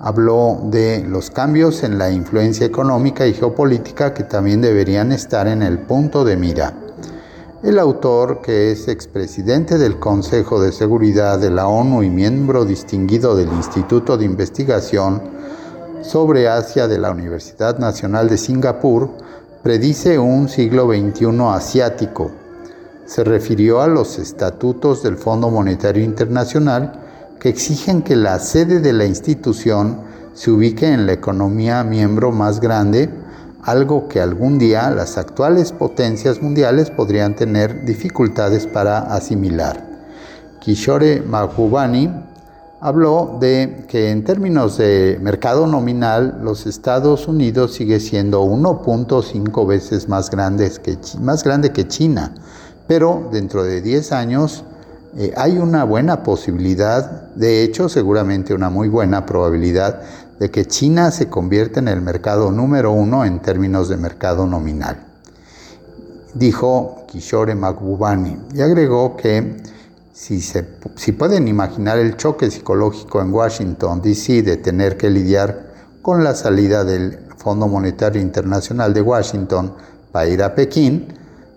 habló 0.00 0.60
de 0.64 1.02
los 1.08 1.30
cambios 1.30 1.82
en 1.82 1.96
la 1.96 2.10
influencia 2.10 2.66
económica 2.66 3.26
y 3.26 3.32
geopolítica 3.32 4.12
que 4.12 4.24
también 4.24 4.60
deberían 4.60 5.12
estar 5.12 5.48
en 5.48 5.62
el 5.62 5.78
punto 5.78 6.24
de 6.24 6.36
mira. 6.36 6.83
El 7.64 7.78
autor, 7.78 8.42
que 8.42 8.72
es 8.72 8.88
expresidente 8.88 9.78
del 9.78 9.98
Consejo 9.98 10.60
de 10.60 10.70
Seguridad 10.70 11.38
de 11.38 11.48
la 11.48 11.66
ONU 11.66 12.02
y 12.02 12.10
miembro 12.10 12.66
distinguido 12.66 13.34
del 13.34 13.48
Instituto 13.48 14.18
de 14.18 14.26
Investigación 14.26 15.22
sobre 16.02 16.46
Asia 16.46 16.88
de 16.88 16.98
la 16.98 17.10
Universidad 17.10 17.78
Nacional 17.78 18.28
de 18.28 18.36
Singapur, 18.36 19.08
predice 19.62 20.18
un 20.18 20.50
siglo 20.50 20.86
XXI 20.92 21.40
asiático. 21.54 22.32
Se 23.06 23.24
refirió 23.24 23.80
a 23.80 23.86
los 23.86 24.18
estatutos 24.18 25.02
del 25.02 25.16
Fondo 25.16 25.48
Monetario 25.48 26.04
Internacional 26.04 27.00
que 27.40 27.48
exigen 27.48 28.02
que 28.02 28.14
la 28.14 28.40
sede 28.40 28.80
de 28.80 28.92
la 28.92 29.06
institución 29.06 30.00
se 30.34 30.50
ubique 30.50 30.92
en 30.92 31.06
la 31.06 31.14
economía 31.14 31.82
miembro 31.82 32.30
más 32.30 32.60
grande 32.60 33.08
algo 33.64 34.08
que 34.08 34.20
algún 34.20 34.58
día 34.58 34.90
las 34.90 35.16
actuales 35.16 35.72
potencias 35.72 36.42
mundiales 36.42 36.90
podrían 36.90 37.34
tener 37.34 37.84
dificultades 37.84 38.66
para 38.66 38.98
asimilar. 38.98 39.82
Kishore 40.60 41.22
Mahbubani 41.22 42.10
habló 42.80 43.38
de 43.40 43.86
que 43.88 44.10
en 44.10 44.24
términos 44.24 44.76
de 44.76 45.18
mercado 45.22 45.66
nominal 45.66 46.40
los 46.42 46.66
Estados 46.66 47.26
Unidos 47.26 47.72
sigue 47.72 47.98
siendo 48.00 48.44
1.5 48.44 49.66
veces 49.66 50.08
más, 50.08 50.28
que, 50.28 50.98
más 51.20 51.42
grande 51.42 51.72
que 51.72 51.88
China, 51.88 52.34
pero 52.86 53.28
dentro 53.32 53.64
de 53.64 53.80
10 53.80 54.12
años 54.12 54.64
eh, 55.16 55.32
hay 55.36 55.56
una 55.56 55.84
buena 55.84 56.22
posibilidad, 56.22 57.32
de 57.34 57.62
hecho 57.62 57.88
seguramente 57.88 58.52
una 58.52 58.68
muy 58.68 58.88
buena 58.88 59.24
probabilidad 59.24 60.02
de 60.38 60.50
que 60.50 60.66
China 60.66 61.10
se 61.10 61.28
convierta 61.28 61.80
en 61.80 61.88
el 61.88 62.00
mercado 62.00 62.50
número 62.50 62.92
uno 62.92 63.24
en 63.24 63.40
términos 63.40 63.88
de 63.88 63.96
mercado 63.96 64.46
nominal, 64.46 65.06
dijo 66.34 67.04
Kishore 67.06 67.54
Magbubani, 67.54 68.38
y 68.54 68.60
agregó 68.60 69.16
que 69.16 69.56
si, 70.12 70.40
se, 70.40 70.66
si 70.96 71.12
pueden 71.12 71.48
imaginar 71.48 71.98
el 71.98 72.16
choque 72.16 72.50
psicológico 72.50 73.20
en 73.20 73.32
Washington, 73.32 74.00
D.C., 74.00 74.42
de 74.42 74.56
tener 74.56 74.96
que 74.96 75.10
lidiar 75.10 75.72
con 76.02 76.22
la 76.22 76.34
salida 76.34 76.84
del 76.84 77.18
Fondo 77.36 77.66
Monetario 77.66 78.20
Internacional 78.20 78.94
de 78.94 79.00
Washington 79.00 79.74
para 80.12 80.28
ir 80.28 80.42
a 80.42 80.54
Pekín, 80.54 81.08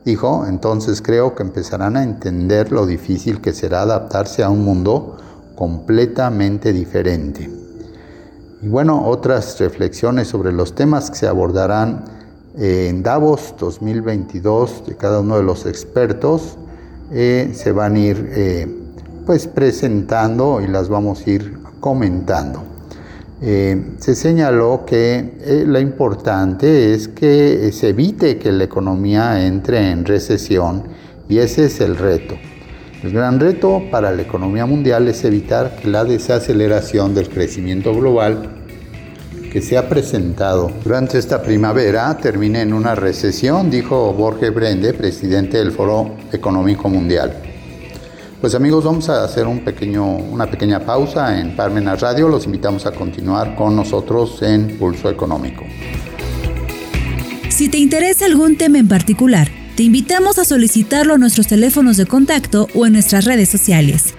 dijo, 0.04 0.46
entonces 0.48 1.02
creo 1.02 1.36
que 1.36 1.44
empezarán 1.44 1.98
a 1.98 2.04
entender 2.04 2.72
lo 2.72 2.86
difícil 2.86 3.42
que 3.42 3.54
será 3.54 3.82
adaptarse 3.82 4.44
a 4.44 4.50
un 4.50 4.64
mundo 4.64 5.18
completamente 5.56 6.74
diferente. 6.74 7.67
Y 8.62 8.68
bueno, 8.68 9.08
otras 9.08 9.60
reflexiones 9.60 10.30
sobre 10.30 10.52
los 10.52 10.74
temas 10.74 11.12
que 11.12 11.18
se 11.18 11.28
abordarán 11.28 12.06
en 12.58 13.04
Davos 13.04 13.54
2022 13.60 14.88
de 14.88 14.96
cada 14.96 15.20
uno 15.20 15.38
de 15.38 15.44
los 15.44 15.68
expertos 15.68 16.58
eh, 17.12 17.52
se 17.54 17.72
van 17.72 17.96
a 17.96 18.00
ir 18.00 18.30
eh, 18.32 18.68
pues 19.28 19.48
presentando 19.48 20.60
y 20.60 20.68
las 20.68 20.90
vamos 20.90 21.26
a 21.26 21.30
ir 21.30 21.60
comentando. 21.80 22.64
Eh, 23.44 23.94
se 24.00 24.16
señaló 24.16 24.84
que 24.88 25.64
lo 25.68 25.80
importante 25.80 26.96
es 26.96 27.08
que 27.08 27.72
se 27.72 27.90
evite 27.90 28.40
que 28.40 28.52
la 28.52 28.64
economía 28.64 29.46
entre 29.46 29.92
en 29.92 30.04
recesión 30.04 30.84
y 31.30 31.38
ese 31.38 31.66
es 31.66 31.80
el 31.80 31.96
reto. 31.96 32.34
El 33.08 33.14
gran 33.14 33.40
reto 33.40 33.84
para 33.90 34.12
la 34.12 34.22
economía 34.22 34.66
mundial 34.66 35.08
es 35.08 35.24
evitar 35.24 35.78
que 35.78 35.88
la 35.88 36.04
desaceleración 36.04 37.16
del 37.16 37.30
crecimiento 37.30 37.94
global 37.96 38.50
que 39.50 39.62
se 39.62 39.78
ha 39.78 39.88
presentado 39.88 40.70
durante 40.84 41.18
esta 41.18 41.42
primavera 41.42 42.18
termine 42.18 42.60
en 42.60 42.74
una 42.74 42.96
recesión, 42.96 43.72
dijo 43.72 44.12
Borge 44.12 44.50
Brende, 44.50 44.94
presidente 44.94 45.58
del 45.58 45.72
Foro 45.72 46.18
Económico 46.34 46.90
Mundial. 46.90 47.32
Pues 48.42 48.54
amigos, 48.56 48.84
vamos 48.84 49.08
a 49.08 49.24
hacer 49.24 49.48
un 49.48 49.60
pequeño, 49.60 50.06
una 50.06 50.48
pequeña 50.48 50.82
pausa 50.82 51.40
en 51.40 51.56
Parmenas 51.56 52.02
Radio. 52.02 52.28
Los 52.28 52.44
invitamos 52.46 52.86
a 52.88 52.92
continuar 52.92 53.56
con 53.56 53.74
nosotros 53.74 54.42
en 54.42 54.78
Pulso 54.78 55.10
Económico. 55.10 55.64
Si 57.48 57.70
te 57.70 57.78
interesa 57.78 58.26
algún 58.26 58.58
tema 58.58 58.80
en 58.80 58.90
particular, 58.90 59.48
te 59.78 59.84
invitamos 59.84 60.40
a 60.40 60.44
solicitarlo 60.44 61.14
a 61.14 61.18
nuestros 61.20 61.46
teléfonos 61.46 61.98
de 61.98 62.08
contacto 62.08 62.68
o 62.74 62.88
en 62.88 62.94
nuestras 62.94 63.26
redes 63.26 63.48
sociales. 63.48 64.16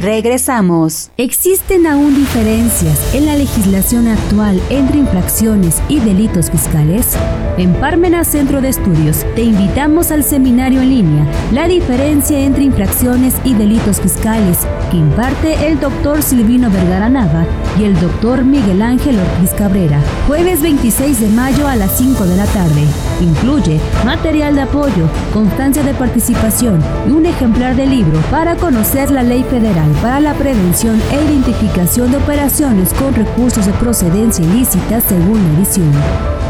Regresamos. 0.00 1.10
Existen 1.16 1.88
aún 1.88 2.14
diferencias 2.14 3.12
en 3.12 3.26
la 3.26 3.36
legislación 3.36 4.06
actual 4.06 4.60
entre 4.70 4.98
infracciones 4.98 5.82
y 5.88 5.98
delitos 5.98 6.52
fiscales. 6.52 7.16
En 7.56 7.74
Parmena 7.74 8.22
Centro 8.22 8.60
de 8.60 8.68
Estudios 8.68 9.26
te 9.34 9.42
invitamos 9.42 10.12
al 10.12 10.22
seminario 10.22 10.80
en 10.80 10.90
línea 10.90 11.26
La 11.52 11.66
diferencia 11.66 12.38
entre 12.38 12.62
infracciones 12.62 13.34
y 13.44 13.54
delitos 13.54 14.00
fiscales 14.00 14.58
que 14.90 14.96
imparte 14.96 15.68
el 15.68 15.78
doctor 15.80 16.22
Silvino 16.22 16.70
Vergara 16.70 17.08
Nava 17.08 17.44
y 17.78 17.84
el 17.84 17.98
doctor 18.00 18.44
Miguel 18.44 18.82
Ángel 18.82 19.18
Ortiz 19.18 19.50
Cabrera. 19.52 20.00
Jueves 20.26 20.62
26 20.62 21.20
de 21.20 21.28
mayo 21.28 21.66
a 21.66 21.76
las 21.76 21.96
5 21.98 22.24
de 22.26 22.36
la 22.36 22.46
tarde. 22.46 22.84
Incluye 23.20 23.80
material 24.04 24.54
de 24.54 24.62
apoyo, 24.62 25.08
constancia 25.32 25.82
de 25.82 25.94
participación 25.94 26.82
y 27.06 27.10
un 27.10 27.26
ejemplar 27.26 27.76
de 27.76 27.86
libro 27.86 28.18
para 28.30 28.56
conocer 28.56 29.10
la 29.10 29.22
ley 29.22 29.44
federal 29.44 29.90
para 30.02 30.20
la 30.20 30.34
prevención 30.34 31.00
e 31.12 31.24
identificación 31.24 32.10
de 32.10 32.18
operaciones 32.18 32.92
con 32.94 33.14
recursos 33.14 33.66
de 33.66 33.72
procedencia 33.72 34.44
ilícita 34.44 35.00
según 35.00 35.42
la 35.42 35.58
edición. 35.58 35.92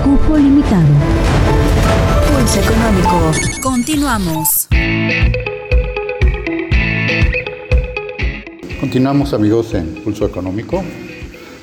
Cupo 0.05 0.37
limitado. 0.37 0.95
Pulso 2.29 2.61
económico. 2.61 3.33
Continuamos. 3.63 4.69
Continuamos 8.81 9.33
amigos 9.33 9.75
en 9.75 10.05
Pulso 10.05 10.25
Económico. 10.25 10.85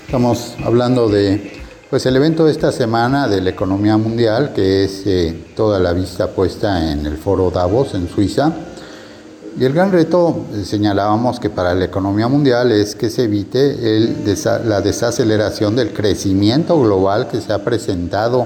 Estamos 0.06 0.54
hablando 0.66 1.08
de 1.08 1.54
pues 1.90 2.06
el 2.06 2.18
evento 2.18 2.46
de 2.46 2.52
esta 2.52 2.74
semana 2.74 3.30
de 3.30 3.40
la 3.40 3.52
economía 3.52 3.96
mundial, 3.96 4.52
que 4.54 4.84
es 4.84 5.04
eh, 5.06 5.34
toda 5.56 5.80
la 5.80 5.94
vista 5.94 6.28
puesta 6.32 6.92
en 6.92 7.06
el 7.06 7.16
foro 7.16 7.52
Davos 7.52 7.94
en 7.94 8.10
Suiza 8.10 8.54
y 9.58 9.64
el 9.64 9.72
gran 9.72 9.94
reto, 9.94 10.46
eh, 10.54 10.66
señalábamos 10.66 11.40
que 11.40 11.50
para 11.50 11.74
la 11.74 11.86
economía 11.86 12.28
mundial 12.28 12.74
es 12.74 12.96
que 12.96 13.10
se 13.10 13.24
evite 13.24 13.78
la 14.66 14.82
desaceleración 14.82 15.78
del 15.78 15.94
crecimiento 15.94 16.78
global 16.82 17.30
que 17.30 17.40
se 17.40 17.54
ha 17.54 17.64
presentado 17.64 18.46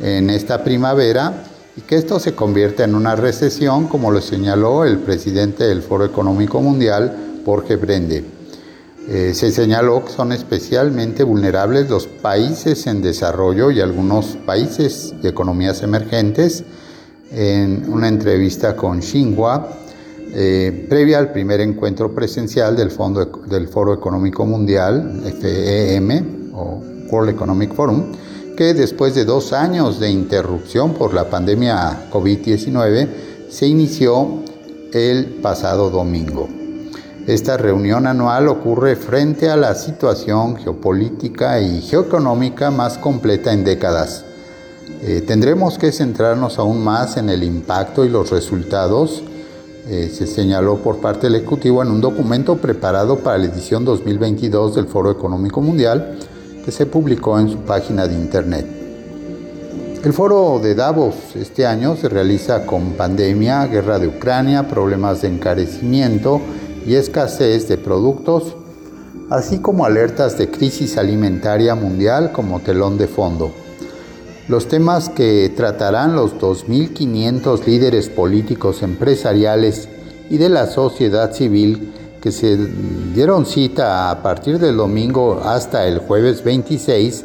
en 0.00 0.30
esta 0.30 0.64
primavera 0.64 1.44
y 1.76 1.82
que 1.82 1.94
esto 1.94 2.18
se 2.18 2.34
convierta 2.34 2.82
en 2.82 2.96
una 2.96 3.14
recesión, 3.14 3.86
como 3.86 4.10
lo 4.10 4.20
señaló 4.20 4.84
el 4.84 4.98
presidente 4.98 5.62
del 5.62 5.82
Foro 5.82 6.04
Económico 6.04 6.60
Mundial, 6.60 7.29
Jorge 7.44 7.76
Brende. 7.76 8.24
Eh, 9.08 9.32
se 9.34 9.50
señaló 9.50 10.04
que 10.04 10.12
son 10.12 10.30
especialmente 10.32 11.24
vulnerables 11.24 11.88
los 11.88 12.06
países 12.06 12.86
en 12.86 13.02
desarrollo 13.02 13.70
y 13.70 13.80
algunos 13.80 14.36
países 14.46 15.14
de 15.20 15.28
economías 15.30 15.82
emergentes. 15.82 16.64
En 17.32 17.90
una 17.90 18.08
entrevista 18.08 18.76
con 18.76 19.00
Xinhua, 19.02 19.68
eh, 20.32 20.86
previa 20.88 21.18
al 21.18 21.32
primer 21.32 21.60
encuentro 21.60 22.14
presencial 22.14 22.76
del, 22.76 22.90
Fondo, 22.90 23.24
del 23.48 23.68
Foro 23.68 23.94
Económico 23.94 24.46
Mundial, 24.46 25.22
FEM, 25.40 26.50
o 26.54 26.82
World 27.10 27.30
Economic 27.30 27.74
Forum, 27.74 28.12
que 28.56 28.74
después 28.74 29.14
de 29.14 29.24
dos 29.24 29.52
años 29.52 29.98
de 29.98 30.10
interrupción 30.10 30.94
por 30.94 31.14
la 31.14 31.30
pandemia 31.30 32.10
COVID-19 32.12 33.08
se 33.48 33.66
inició 33.66 34.42
el 34.92 35.24
pasado 35.42 35.90
domingo. 35.90 36.59
Esta 37.30 37.56
reunión 37.56 38.08
anual 38.08 38.48
ocurre 38.48 38.96
frente 38.96 39.48
a 39.48 39.56
la 39.56 39.76
situación 39.76 40.56
geopolítica 40.56 41.60
y 41.60 41.80
geoeconómica 41.80 42.72
más 42.72 42.98
completa 42.98 43.52
en 43.52 43.62
décadas. 43.62 44.24
Eh, 45.02 45.22
tendremos 45.24 45.78
que 45.78 45.92
centrarnos 45.92 46.58
aún 46.58 46.82
más 46.82 47.16
en 47.18 47.30
el 47.30 47.44
impacto 47.44 48.04
y 48.04 48.08
los 48.08 48.30
resultados 48.30 49.22
eh, 49.86 50.10
se 50.12 50.26
señaló 50.26 50.78
por 50.78 50.96
parte 50.96 51.28
del 51.28 51.36
Ejecutivo 51.36 51.84
en 51.84 51.92
un 51.92 52.00
documento 52.00 52.56
preparado 52.56 53.20
para 53.20 53.38
la 53.38 53.44
edición 53.44 53.84
2022 53.84 54.74
del 54.74 54.88
Foro 54.88 55.12
Económico 55.12 55.60
Mundial 55.60 56.18
que 56.64 56.72
se 56.72 56.86
publicó 56.86 57.38
en 57.38 57.48
su 57.48 57.58
página 57.58 58.08
de 58.08 58.14
Internet. 58.14 58.66
El 60.02 60.12
foro 60.12 60.58
de 60.60 60.74
Davos 60.74 61.14
este 61.36 61.64
año 61.64 61.94
se 61.94 62.08
realiza 62.08 62.66
con 62.66 62.94
pandemia, 62.94 63.66
guerra 63.66 64.00
de 64.00 64.08
Ucrania, 64.08 64.66
problemas 64.66 65.22
de 65.22 65.28
encarecimiento 65.28 66.40
y 66.86 66.94
escasez 66.94 67.68
de 67.68 67.78
productos, 67.78 68.56
así 69.30 69.58
como 69.58 69.84
alertas 69.84 70.36
de 70.38 70.50
crisis 70.50 70.96
alimentaria 70.96 71.74
mundial 71.74 72.32
como 72.32 72.60
telón 72.60 72.98
de 72.98 73.06
fondo. 73.06 73.52
Los 74.48 74.66
temas 74.66 75.08
que 75.08 75.52
tratarán 75.54 76.16
los 76.16 76.34
2.500 76.38 77.64
líderes 77.66 78.08
políticos, 78.08 78.82
empresariales 78.82 79.88
y 80.28 80.38
de 80.38 80.48
la 80.48 80.66
sociedad 80.66 81.32
civil 81.32 81.92
que 82.20 82.32
se 82.32 82.56
dieron 83.14 83.46
cita 83.46 84.10
a 84.10 84.22
partir 84.22 84.58
del 84.58 84.76
domingo 84.76 85.40
hasta 85.44 85.86
el 85.86 85.98
jueves 85.98 86.44
26 86.44 87.24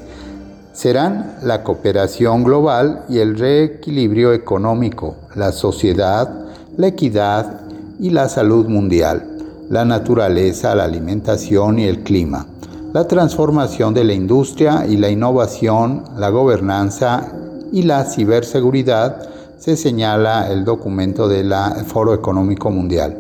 serán 0.71 1.37
la 1.41 1.63
cooperación 1.63 2.43
global 2.43 3.05
y 3.07 3.19
el 3.19 3.37
reequilibrio 3.37 4.33
económico, 4.33 5.15
la 5.35 5.51
sociedad, 5.51 6.29
la 6.77 6.87
equidad 6.87 7.61
y 7.99 8.09
la 8.09 8.27
salud 8.27 8.67
mundial, 8.67 9.34
la 9.69 9.85
naturaleza, 9.85 10.75
la 10.75 10.83
alimentación 10.83 11.79
y 11.79 11.85
el 11.85 12.03
clima, 12.03 12.47
la 12.93 13.07
transformación 13.07 13.93
de 13.93 14.03
la 14.03 14.13
industria 14.13 14.85
y 14.87 14.97
la 14.97 15.09
innovación, 15.09 16.03
la 16.17 16.29
gobernanza 16.29 17.31
y 17.71 17.83
la 17.83 18.05
ciberseguridad, 18.05 19.29
se 19.57 19.75
señala 19.75 20.51
el 20.51 20.63
documento 20.63 21.27
del 21.27 21.53
Foro 21.87 22.13
Económico 22.13 22.69
Mundial. 22.69 23.17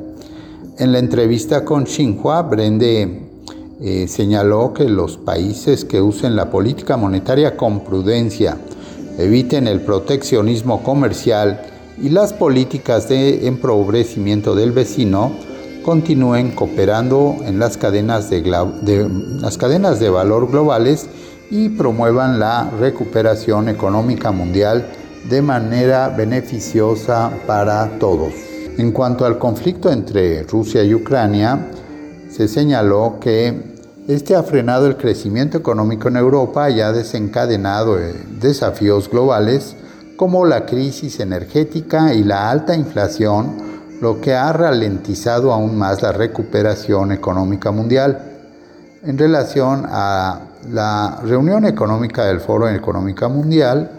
En 0.77 0.91
la 0.91 0.99
entrevista 0.99 1.65
con 1.65 1.85
Xinhua, 1.85 2.43
Brende 2.43 3.29
eh, 3.81 4.07
señaló 4.07 4.73
que 4.73 4.85
los 4.85 5.17
países 5.17 5.83
que 5.85 6.01
usen 6.01 6.35
la 6.35 6.49
política 6.49 6.97
monetaria 6.97 7.57
con 7.57 7.79
prudencia, 7.79 8.57
eviten 9.17 9.67
el 9.67 9.81
proteccionismo 9.81 10.83
comercial 10.83 11.61
y 12.01 12.09
las 12.09 12.33
políticas 12.33 13.09
de 13.09 13.47
empobrecimiento 13.47 14.55
del 14.55 14.71
vecino, 14.71 15.31
continúen 15.85 16.49
cooperando 16.49 17.37
en 17.45 17.59
las 17.59 17.77
cadenas 17.77 18.31
de, 18.31 18.41
las 19.39 19.55
cadenas 19.59 19.99
de 19.99 20.09
valor 20.09 20.49
globales 20.49 21.07
y 21.51 21.69
promuevan 21.69 22.39
la 22.39 22.71
recuperación 22.71 23.69
económica 23.69 24.31
mundial 24.31 24.87
de 25.29 25.43
manera 25.43 26.09
beneficiosa 26.09 27.31
para 27.45 27.99
todos. 27.99 28.33
En 28.79 28.91
cuanto 28.91 29.25
al 29.27 29.37
conflicto 29.37 29.91
entre 29.91 30.41
Rusia 30.41 30.83
y 30.83 30.95
Ucrania, 30.95 31.67
se 32.31 32.47
señaló 32.47 33.19
que 33.21 33.75
este 34.07 34.35
ha 34.35 34.41
frenado 34.41 34.87
el 34.87 34.97
crecimiento 34.97 35.59
económico 35.59 36.07
en 36.07 36.17
Europa 36.17 36.67
y 36.71 36.81
ha 36.81 36.91
desencadenado 36.91 37.99
eh, 37.99 38.11
desafíos 38.41 39.07
globales 39.07 39.75
como 40.17 40.45
la 40.45 40.65
crisis 40.65 41.19
energética 41.19 42.15
y 42.15 42.23
la 42.23 42.49
alta 42.49 42.75
inflación, 42.75 43.74
lo 44.05 44.21
que 44.21 44.35
ha 44.35 44.53
ralentizado 44.53 45.51
aún 45.51 45.79
más 45.79 46.03
la 46.03 46.11
recuperación 46.11 47.11
económica 47.11 47.71
mundial. 47.71 48.19
En 49.03 49.17
relación 49.17 49.83
a 49.87 50.41
la 50.71 51.21
reunión 51.23 51.65
económica 51.65 52.25
del 52.25 52.39
Foro 52.39 52.69
Económica 52.69 53.27
Mundial, 53.29 53.89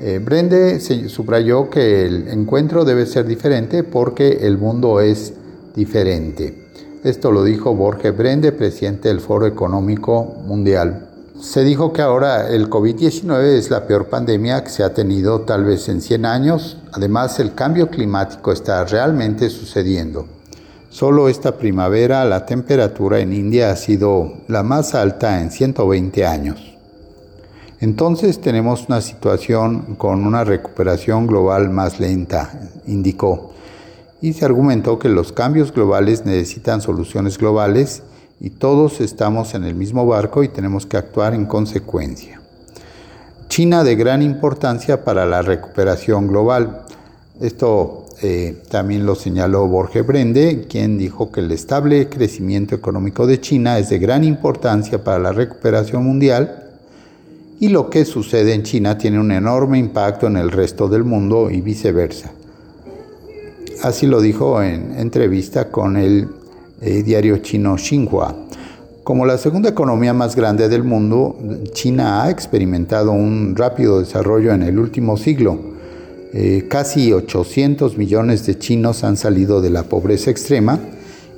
eh, 0.00 0.18
Brende 0.24 0.80
subrayó 0.80 1.68
que 1.68 2.06
el 2.06 2.28
encuentro 2.28 2.86
debe 2.86 3.04
ser 3.04 3.26
diferente 3.26 3.84
porque 3.84 4.38
el 4.40 4.56
mundo 4.56 4.98
es 4.98 5.34
diferente. 5.76 6.70
Esto 7.04 7.30
lo 7.30 7.44
dijo 7.44 7.74
Borge 7.74 8.12
Brende, 8.12 8.52
presidente 8.52 9.08
del 9.10 9.20
Foro 9.20 9.44
Económico 9.46 10.24
Mundial. 10.46 11.09
Se 11.40 11.64
dijo 11.64 11.94
que 11.94 12.02
ahora 12.02 12.50
el 12.50 12.68
COVID-19 12.68 13.56
es 13.56 13.70
la 13.70 13.86
peor 13.86 14.08
pandemia 14.08 14.62
que 14.62 14.68
se 14.68 14.84
ha 14.84 14.92
tenido 14.92 15.40
tal 15.40 15.64
vez 15.64 15.88
en 15.88 16.02
100 16.02 16.26
años. 16.26 16.76
Además, 16.92 17.40
el 17.40 17.54
cambio 17.54 17.88
climático 17.88 18.52
está 18.52 18.84
realmente 18.84 19.48
sucediendo. 19.48 20.26
Solo 20.90 21.30
esta 21.30 21.56
primavera 21.56 22.26
la 22.26 22.44
temperatura 22.44 23.20
en 23.20 23.32
India 23.32 23.70
ha 23.70 23.76
sido 23.76 24.34
la 24.48 24.62
más 24.62 24.94
alta 24.94 25.40
en 25.40 25.50
120 25.50 26.26
años. 26.26 26.76
Entonces 27.80 28.42
tenemos 28.42 28.86
una 28.88 29.00
situación 29.00 29.94
con 29.96 30.26
una 30.26 30.44
recuperación 30.44 31.26
global 31.26 31.70
más 31.70 31.98
lenta, 32.00 32.50
indicó 32.86 33.54
y 34.20 34.34
se 34.34 34.44
argumentó 34.44 34.98
que 34.98 35.08
los 35.08 35.32
cambios 35.32 35.72
globales 35.72 36.26
necesitan 36.26 36.82
soluciones 36.82 37.38
globales 37.38 38.02
y 38.40 38.50
todos 38.50 39.00
estamos 39.02 39.54
en 39.54 39.64
el 39.64 39.74
mismo 39.74 40.06
barco 40.06 40.42
y 40.42 40.48
tenemos 40.48 40.86
que 40.86 40.96
actuar 40.96 41.34
en 41.34 41.44
consecuencia. 41.44 42.40
China 43.48 43.84
de 43.84 43.96
gran 43.96 44.22
importancia 44.22 45.04
para 45.04 45.26
la 45.26 45.42
recuperación 45.42 46.26
global. 46.26 46.82
Esto 47.40 48.06
eh, 48.22 48.62
también 48.70 49.04
lo 49.04 49.14
señaló 49.14 49.66
Borge 49.66 50.00
Brende, 50.02 50.66
quien 50.70 50.96
dijo 50.96 51.30
que 51.30 51.40
el 51.40 51.52
estable 51.52 52.08
crecimiento 52.08 52.74
económico 52.74 53.26
de 53.26 53.40
China 53.40 53.78
es 53.78 53.90
de 53.90 53.98
gran 53.98 54.24
importancia 54.24 55.04
para 55.04 55.18
la 55.18 55.32
recuperación 55.32 56.04
mundial 56.04 56.64
y 57.60 57.68
lo 57.68 57.90
que 57.90 58.06
sucede 58.06 58.54
en 58.54 58.62
China 58.62 58.96
tiene 58.96 59.20
un 59.20 59.32
enorme 59.32 59.78
impacto 59.78 60.28
en 60.28 60.38
el 60.38 60.50
resto 60.50 60.88
del 60.88 61.04
mundo 61.04 61.50
y 61.50 61.60
viceversa. 61.60 62.32
Así 63.82 64.06
lo 64.06 64.20
dijo 64.22 64.62
en 64.62 64.98
entrevista 64.98 65.70
con 65.70 65.98
el 65.98 66.28
eh, 66.80 67.02
diario 67.02 67.38
chino 67.38 67.76
Xinhua. 67.76 68.34
Como 69.02 69.26
la 69.26 69.38
segunda 69.38 69.70
economía 69.70 70.14
más 70.14 70.36
grande 70.36 70.68
del 70.68 70.84
mundo, 70.84 71.36
China 71.72 72.22
ha 72.22 72.30
experimentado 72.30 73.12
un 73.12 73.56
rápido 73.56 73.98
desarrollo 73.98 74.52
en 74.52 74.62
el 74.62 74.78
último 74.78 75.16
siglo. 75.16 75.58
Eh, 76.32 76.66
casi 76.68 77.12
800 77.12 77.98
millones 77.98 78.46
de 78.46 78.56
chinos 78.56 79.02
han 79.02 79.16
salido 79.16 79.60
de 79.60 79.70
la 79.70 79.82
pobreza 79.82 80.30
extrema 80.30 80.78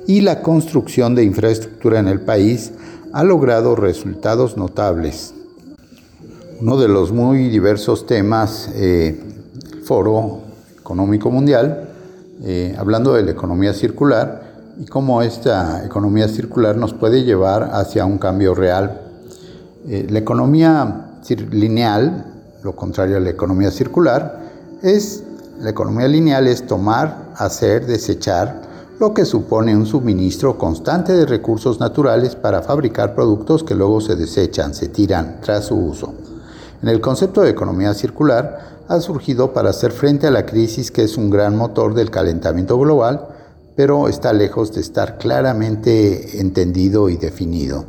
y 0.05 0.21
la 0.21 0.41
construcción 0.41 1.15
de 1.15 1.23
infraestructura 1.23 1.99
en 1.99 2.07
el 2.09 2.21
país 2.21 2.73
ha 3.11 3.23
logrado 3.23 3.75
resultados 3.75 4.55
notables. 4.55 5.33
Uno 6.61 6.77
de 6.77 6.89
los 6.89 7.11
muy 7.11 7.49
diversos 7.49 8.05
temas, 8.05 8.69
eh, 8.75 9.19
Foro 9.83 10.41
Económico 10.79 11.31
Mundial, 11.31 11.89
eh, 12.43 12.75
hablando 12.77 13.13
de 13.13 13.23
la 13.23 13.31
economía 13.31 13.73
circular 13.73 14.52
y 14.77 14.85
cómo 14.85 15.21
esta 15.21 15.85
economía 15.85 16.27
circular 16.27 16.75
nos 16.75 16.93
puede 16.93 17.23
llevar 17.23 17.69
hacia 17.73 18.05
un 18.05 18.17
cambio 18.17 18.55
real. 18.55 19.01
Eh, 19.87 20.07
la 20.09 20.19
economía 20.19 21.19
lineal, 21.51 22.25
lo 22.63 22.75
contrario 22.75 23.17
a 23.17 23.19
la 23.19 23.29
economía 23.29 23.71
circular, 23.71 24.41
es 24.81 25.23
la 25.59 25.69
economía 25.69 26.07
lineal 26.07 26.47
es 26.47 26.65
tomar, 26.65 27.31
hacer, 27.35 27.85
desechar, 27.85 28.61
lo 28.99 29.13
que 29.13 29.25
supone 29.25 29.75
un 29.75 29.85
suministro 29.85 30.57
constante 30.57 31.13
de 31.13 31.25
recursos 31.25 31.79
naturales 31.79 32.35
para 32.35 32.61
fabricar 32.61 33.15
productos 33.15 33.63
que 33.63 33.75
luego 33.75 34.01
se 34.01 34.15
desechan, 34.15 34.73
se 34.73 34.87
tiran 34.87 35.39
tras 35.41 35.65
su 35.65 35.75
uso. 35.75 36.13
En 36.81 36.89
el 36.89 37.01
concepto 37.01 37.41
de 37.41 37.51
economía 37.51 37.93
circular, 37.93 38.73
ha 38.87 38.99
surgido 38.99 39.53
para 39.53 39.69
hacer 39.69 39.91
frente 39.91 40.27
a 40.27 40.31
la 40.31 40.45
crisis 40.45 40.91
que 40.91 41.03
es 41.03 41.17
un 41.17 41.29
gran 41.29 41.55
motor 41.55 41.93
del 41.93 42.11
calentamiento 42.11 42.77
global, 42.77 43.27
pero 43.75 44.07
está 44.07 44.33
lejos 44.33 44.73
de 44.73 44.81
estar 44.81 45.17
claramente 45.17 46.39
entendido 46.39 47.09
y 47.09 47.17
definido. 47.17 47.85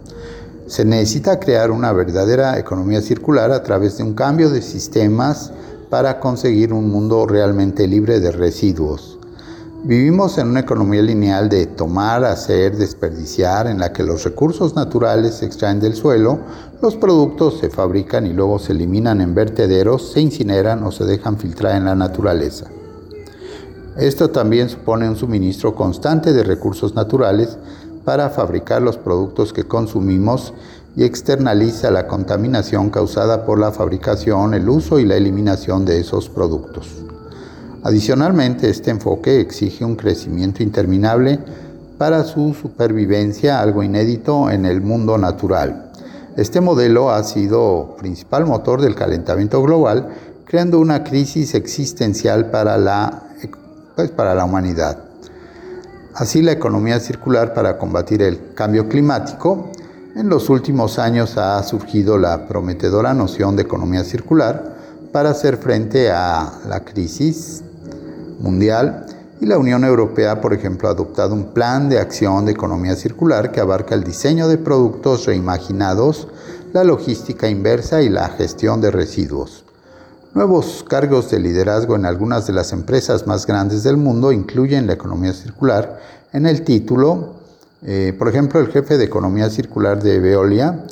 Se 0.66 0.84
necesita 0.84 1.38
crear 1.38 1.70
una 1.70 1.92
verdadera 1.92 2.58
economía 2.58 3.02
circular 3.02 3.52
a 3.52 3.62
través 3.62 3.98
de 3.98 4.02
un 4.02 4.14
cambio 4.14 4.48
de 4.48 4.62
sistemas 4.62 5.52
para 5.90 6.20
conseguir 6.20 6.72
un 6.72 6.90
mundo 6.90 7.26
realmente 7.26 7.86
libre 7.86 8.18
de 8.20 8.32
residuos. 8.32 9.18
Vivimos 9.86 10.38
en 10.38 10.48
una 10.48 10.60
economía 10.60 11.02
lineal 11.02 11.50
de 11.50 11.66
tomar, 11.66 12.24
hacer, 12.24 12.78
desperdiciar, 12.78 13.66
en 13.66 13.78
la 13.78 13.92
que 13.92 14.02
los 14.02 14.24
recursos 14.24 14.74
naturales 14.74 15.34
se 15.34 15.44
extraen 15.44 15.78
del 15.78 15.94
suelo, 15.94 16.38
los 16.80 16.96
productos 16.96 17.58
se 17.60 17.68
fabrican 17.68 18.26
y 18.26 18.32
luego 18.32 18.58
se 18.58 18.72
eliminan 18.72 19.20
en 19.20 19.34
vertederos, 19.34 20.12
se 20.12 20.22
incineran 20.22 20.82
o 20.84 20.90
se 20.90 21.04
dejan 21.04 21.36
filtrar 21.36 21.76
en 21.76 21.84
la 21.84 21.94
naturaleza. 21.94 22.64
Esto 23.96 24.30
también 24.30 24.68
supone 24.68 25.08
un 25.08 25.16
suministro 25.16 25.74
constante 25.74 26.32
de 26.32 26.42
recursos 26.42 26.94
naturales 26.94 27.56
para 28.04 28.28
fabricar 28.30 28.82
los 28.82 28.98
productos 28.98 29.52
que 29.52 29.64
consumimos 29.64 30.52
y 30.96 31.04
externaliza 31.04 31.90
la 31.90 32.08
contaminación 32.08 32.90
causada 32.90 33.46
por 33.46 33.58
la 33.58 33.70
fabricación, 33.70 34.54
el 34.54 34.68
uso 34.68 34.98
y 34.98 35.04
la 35.04 35.16
eliminación 35.16 35.84
de 35.84 36.00
esos 36.00 36.28
productos. 36.28 36.88
Adicionalmente, 37.84 38.68
este 38.68 38.90
enfoque 38.90 39.40
exige 39.40 39.84
un 39.84 39.94
crecimiento 39.94 40.62
interminable 40.62 41.38
para 41.98 42.24
su 42.24 42.54
supervivencia, 42.54 43.60
algo 43.60 43.82
inédito 43.82 44.50
en 44.50 44.66
el 44.66 44.80
mundo 44.80 45.18
natural. 45.18 45.92
Este 46.36 46.60
modelo 46.60 47.10
ha 47.10 47.22
sido 47.22 47.94
principal 47.98 48.46
motor 48.46 48.80
del 48.80 48.96
calentamiento 48.96 49.62
global, 49.62 50.08
creando 50.44 50.80
una 50.80 51.04
crisis 51.04 51.54
existencial 51.54 52.50
para 52.50 52.76
la, 52.76 53.23
pues, 53.94 54.10
para 54.10 54.34
la 54.34 54.44
humanidad. 54.44 54.98
Así, 56.14 56.42
la 56.42 56.52
economía 56.52 57.00
circular 57.00 57.54
para 57.54 57.78
combatir 57.78 58.22
el 58.22 58.54
cambio 58.54 58.88
climático, 58.88 59.70
en 60.14 60.28
los 60.28 60.48
últimos 60.48 61.00
años 61.00 61.36
ha 61.38 61.60
surgido 61.64 62.18
la 62.18 62.46
prometedora 62.46 63.14
noción 63.14 63.56
de 63.56 63.62
economía 63.62 64.04
circular 64.04 64.76
para 65.10 65.30
hacer 65.30 65.56
frente 65.56 66.10
a 66.12 66.60
la 66.68 66.80
crisis 66.84 67.64
mundial 68.38 69.06
y 69.40 69.46
la 69.46 69.58
Unión 69.58 69.84
Europea, 69.84 70.40
por 70.40 70.54
ejemplo, 70.54 70.88
ha 70.88 70.92
adoptado 70.92 71.34
un 71.34 71.52
plan 71.52 71.88
de 71.88 71.98
acción 71.98 72.44
de 72.44 72.52
economía 72.52 72.94
circular 72.94 73.50
que 73.50 73.60
abarca 73.60 73.94
el 73.94 74.04
diseño 74.04 74.46
de 74.46 74.58
productos 74.58 75.26
reimaginados, 75.26 76.28
la 76.72 76.84
logística 76.84 77.48
inversa 77.48 78.02
y 78.02 78.08
la 78.08 78.28
gestión 78.28 78.80
de 78.80 78.90
residuos. 78.92 79.63
Nuevos 80.34 80.84
cargos 80.88 81.30
de 81.30 81.38
liderazgo 81.38 81.96
en 81.96 82.06
algunas 82.06 82.46
de 82.46 82.52
las 82.52 82.72
empresas 82.72 83.26
más 83.26 83.46
grandes 83.46 83.84
del 83.84 83.96
mundo 83.96 84.32
incluyen 84.32 84.86
la 84.86 84.94
economía 84.94 85.32
circular 85.32 86.00
en 86.32 86.46
el 86.46 86.62
título. 86.62 87.34
Eh, 87.82 88.14
por 88.18 88.28
ejemplo, 88.28 88.60
el 88.60 88.68
jefe 88.68 88.98
de 88.98 89.04
economía 89.04 89.48
circular 89.48 90.02
de 90.02 90.18
Veolia 90.18 90.84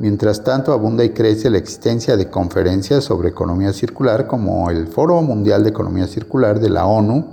Mientras 0.00 0.42
tanto, 0.44 0.72
abunda 0.72 1.04
y 1.04 1.10
crece 1.10 1.50
la 1.50 1.58
existencia 1.58 2.16
de 2.16 2.30
conferencias 2.30 3.04
sobre 3.04 3.28
economía 3.28 3.74
circular 3.74 4.26
como 4.26 4.70
el 4.70 4.86
Foro 4.86 5.20
Mundial 5.20 5.62
de 5.62 5.68
Economía 5.68 6.06
Circular 6.06 6.58
de 6.58 6.70
la 6.70 6.86
ONU, 6.86 7.26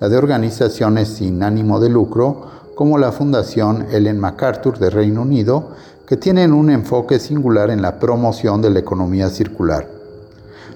la 0.00 0.08
de 0.08 0.16
organizaciones 0.16 1.06
sin 1.06 1.40
ánimo 1.44 1.78
de 1.78 1.88
lucro 1.88 2.48
como 2.74 2.98
la 2.98 3.12
Fundación 3.12 3.86
Ellen 3.92 4.18
MacArthur 4.18 4.80
de 4.80 4.90
Reino 4.90 5.22
Unido, 5.22 5.68
que 6.04 6.16
tienen 6.16 6.52
un 6.52 6.70
enfoque 6.70 7.20
singular 7.20 7.70
en 7.70 7.80
la 7.80 8.00
promoción 8.00 8.60
de 8.60 8.70
la 8.70 8.80
economía 8.80 9.30
circular. 9.30 9.99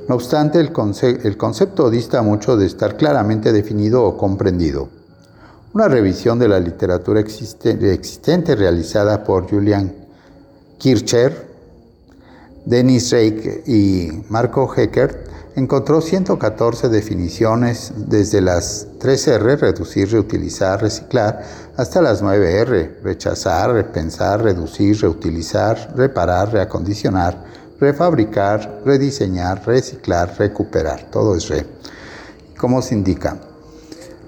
No 0.08 0.16
obstante, 0.16 0.60
el, 0.60 0.72
concepto 0.72 1.88
dista 1.88 2.20
mucho 2.20 2.56
de 2.56 2.66
estar 2.66 2.96
claramente 2.96 3.52
definido 3.52 4.04
o 4.04 4.18
comprendido. 4.18 4.88
Una 5.72 5.88
revisión 5.88 6.38
de 6.38 6.48
la 6.48 6.60
literatura 6.60 7.20
existente 7.20 8.54
realizada 8.54 9.24
por 9.24 9.48
Julian 9.48 9.94
Kircher, 10.78 11.48
Dennis 12.66 13.10
Reich 13.10 13.66
y 13.66 14.24
Marco 14.28 14.72
Heckert 14.74 15.28
encontró 15.56 16.00
114 16.00 16.88
definiciones 16.88 17.92
desde 17.96 18.40
las 18.40 18.88
3R, 18.98 19.58
reducir, 19.58 20.10
reutilizar, 20.10 20.82
reciclar, 20.82 21.42
hasta 21.76 22.02
las 22.02 22.22
9R, 22.22 23.00
rechazar, 23.02 23.70
repensar, 23.72 24.42
reducir, 24.42 25.00
reutilizar, 25.00 25.94
reparar, 25.96 26.52
reacondicionar, 26.52 27.44
refabricar, 27.85 28.81
rediseñar, 28.87 29.66
reciclar, 29.66 30.35
recuperar. 30.38 31.11
Todo 31.11 31.37
es 31.37 31.49
re. 31.49 31.66
¿Cómo 32.57 32.81
se 32.81 32.94
indica? 32.94 33.37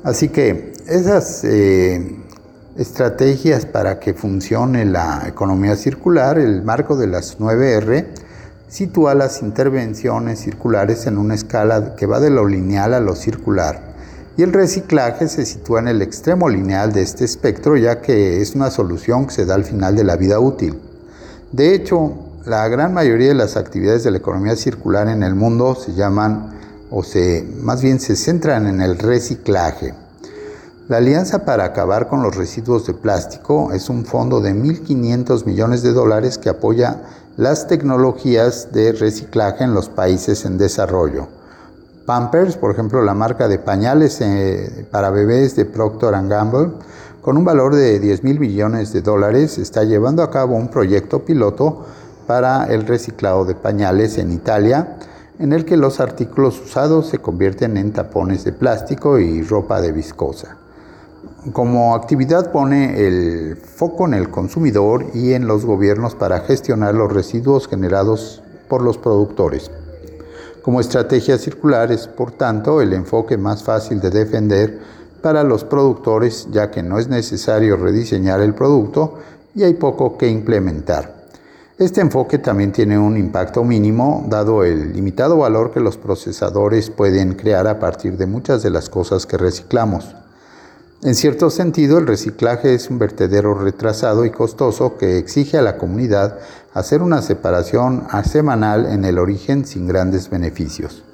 Así 0.05 0.29
que 0.29 0.75
esas 0.87 1.43
eh, 1.45 2.17
estrategias 2.77 3.65
para 3.65 3.99
que 3.99 4.13
funcione 4.13 4.85
la 4.85 5.25
economía 5.27 5.75
circular, 5.75 6.39
el 6.39 6.63
marco 6.63 6.97
de 6.97 7.07
las 7.07 7.39
9R, 7.39 8.07
sitúa 8.69 9.15
las 9.15 9.41
intervenciones 9.41 10.41
circulares 10.41 11.07
en 11.07 11.17
una 11.17 11.35
escala 11.35 11.97
que 11.97 12.05
va 12.05 12.21
de 12.21 12.29
lo 12.29 12.47
lineal 12.47 12.93
a 12.93 13.01
lo 13.01 13.15
circular. 13.15 13.97
Y 14.37 14.43
el 14.43 14.53
reciclaje 14.53 15.29
se 15.29 15.47
sitúa 15.47 15.81
en 15.81 15.89
el 15.89 16.03
extremo 16.03 16.51
lineal 16.51 16.93
de 16.93 17.01
este 17.01 17.25
espectro, 17.25 17.79
ya 17.79 18.03
que 18.03 18.43
es 18.43 18.55
una 18.55 18.71
solución 18.71 19.27
que 19.27 19.33
se 19.33 19.47
da 19.47 19.55
al 19.55 19.65
final 19.65 19.97
de 19.97 20.05
la 20.05 20.17
vida 20.17 20.39
útil. 20.41 20.79
De 21.53 21.75
hecho, 21.75 22.26
la 22.47 22.69
gran 22.69 22.95
mayoría 22.95 23.29
de 23.29 23.35
las 23.35 23.57
actividades 23.57 24.05
de 24.05 24.13
la 24.13 24.19
economía 24.19 24.55
circular 24.55 25.09
en 25.09 25.25
el 25.25 25.35
mundo 25.35 25.75
se 25.75 25.95
llaman, 25.95 26.55
o 26.91 27.03
se, 27.03 27.45
más 27.61 27.83
bien 27.83 27.99
se 27.99 28.15
centran 28.15 28.69
en 28.69 28.81
el 28.81 28.99
reciclaje. 28.99 29.95
La 30.89 30.99
Alianza 30.99 31.45
para 31.45 31.65
Acabar 31.65 32.07
con 32.07 32.23
los 32.23 32.37
Residuos 32.37 32.87
de 32.87 32.95
Plástico 32.95 33.73
es 33.73 33.91
un 33.91 34.05
fondo 34.05 34.41
de 34.41 34.55
1.500 34.55 35.45
millones 35.45 35.83
de 35.83 35.93
dólares 35.93 36.39
que 36.39 36.49
apoya 36.49 37.03
las 37.37 37.67
tecnologías 37.67 38.69
de 38.73 38.93
reciclaje 38.93 39.65
en 39.65 39.75
los 39.75 39.89
países 39.89 40.45
en 40.45 40.57
desarrollo. 40.57 41.27
Pampers, 42.07 42.57
por 42.57 42.71
ejemplo, 42.71 43.03
la 43.03 43.15
marca 43.15 43.49
de 43.49 43.59
pañales 43.59 44.21
eh, 44.21 44.87
para 44.93 45.11
bebés 45.11 45.57
de 45.57 45.65
Procter 45.65 46.13
Gamble, 46.29 46.71
con 47.21 47.37
un 47.37 47.45
valor 47.45 47.75
de 47.75 47.99
10 47.99 48.23
mil 48.23 48.39
millones 48.39 48.93
de 48.93 49.03
dólares, 49.03 49.59
está 49.59 49.83
llevando 49.83 50.23
a 50.23 50.31
cabo 50.31 50.55
un 50.55 50.69
proyecto 50.69 51.25
piloto 51.25 51.85
para 52.27 52.65
el 52.67 52.87
reciclado 52.87 53.45
de 53.45 53.55
pañales 53.55 54.19
en 54.19 54.33
Italia, 54.33 54.97
en 55.39 55.53
el 55.53 55.65
que 55.65 55.77
los 55.77 56.01
artículos 56.01 56.61
usados 56.61 57.09
se 57.09 57.19
convierten 57.19 57.77
en 57.77 57.93
tapones 57.93 58.45
de 58.45 58.53
plástico 58.53 59.19
y 59.19 59.43
ropa 59.43 59.81
de 59.81 59.93
viscosa 59.93 60.57
como 61.53 61.95
actividad 61.95 62.51
pone 62.51 63.07
el 63.07 63.57
foco 63.57 64.07
en 64.07 64.15
el 64.15 64.31
consumidor 64.31 65.07
y 65.15 65.33
en 65.33 65.47
los 65.47 65.65
gobiernos 65.65 66.15
para 66.15 66.41
gestionar 66.41 66.95
los 66.95 67.13
residuos 67.13 67.69
generados 67.69 68.43
por 68.69 68.83
los 68.83 68.99
productores. 68.99 69.71
Como 70.63 70.81
estrategia 70.81 71.39
circular 71.39 71.93
es, 71.93 72.09
por 72.09 72.33
tanto, 72.33 72.81
el 72.81 72.93
enfoque 72.93 73.37
más 73.37 73.63
fácil 73.63 74.01
de 74.01 74.11
defender 74.11 74.81
para 75.23 75.45
los 75.45 75.63
productores, 75.63 76.49
ya 76.51 76.71
que 76.71 76.83
no 76.83 76.99
es 76.99 77.09
necesario 77.09 77.77
rediseñar 77.77 78.41
el 78.41 78.55
producto 78.55 79.19
y 79.55 79.63
hay 79.63 79.75
poco 79.75 80.19
que 80.19 80.29
implementar. 80.29 81.16
Este 81.79 82.01
enfoque 82.01 82.39
también 82.39 82.73
tiene 82.73 82.99
un 82.99 83.19
impacto 83.19 83.63
mínimo, 83.63 84.25
dado 84.31 84.65
el 84.65 84.95
limitado 84.95 85.37
valor 85.37 85.73
que 85.73 85.81
los 85.81 85.99
procesadores 85.99 86.89
pueden 86.89 87.35
crear 87.35 87.67
a 87.67 87.79
partir 87.79 88.17
de 88.17 88.25
muchas 88.25 88.63
de 88.63 88.71
las 88.71 88.89
cosas 88.89 89.27
que 89.27 89.37
reciclamos. 89.37 90.17
En 91.03 91.15
cierto 91.15 91.51
sentido, 91.51 91.99
el 91.99 92.07
reciclaje 92.07 92.73
es 92.73 92.89
un 92.89 92.99
vertedero 92.99 93.53
retrasado 93.53 94.25
y 94.25 94.31
costoso 94.31 94.97
que 94.97 95.19
exige 95.19 95.59
a 95.59 95.63
la 95.63 95.77
comunidad 95.77 96.39
hacer 96.73 97.03
una 97.03 97.21
separación 97.21 98.07
semanal 98.25 98.87
en 98.87 99.05
el 99.05 99.19
origen 99.19 99.67
sin 99.67 99.87
grandes 99.87 100.31
beneficios. 100.31 101.05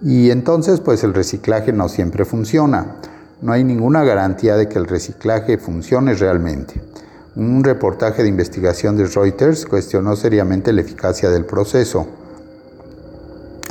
Y 0.00 0.30
entonces, 0.30 0.80
pues 0.80 1.04
el 1.04 1.12
reciclaje 1.12 1.74
no 1.74 1.90
siempre 1.90 2.24
funciona. 2.24 2.96
No 3.42 3.52
hay 3.52 3.64
ninguna 3.64 4.02
garantía 4.02 4.56
de 4.56 4.66
que 4.66 4.78
el 4.78 4.86
reciclaje 4.86 5.58
funcione 5.58 6.14
realmente. 6.14 6.80
Un 7.36 7.64
reportaje 7.64 8.22
de 8.22 8.28
investigación 8.28 8.96
de 8.96 9.06
Reuters 9.06 9.66
cuestionó 9.66 10.14
seriamente 10.14 10.72
la 10.72 10.82
eficacia 10.82 11.30
del 11.30 11.44
proceso. 11.44 12.06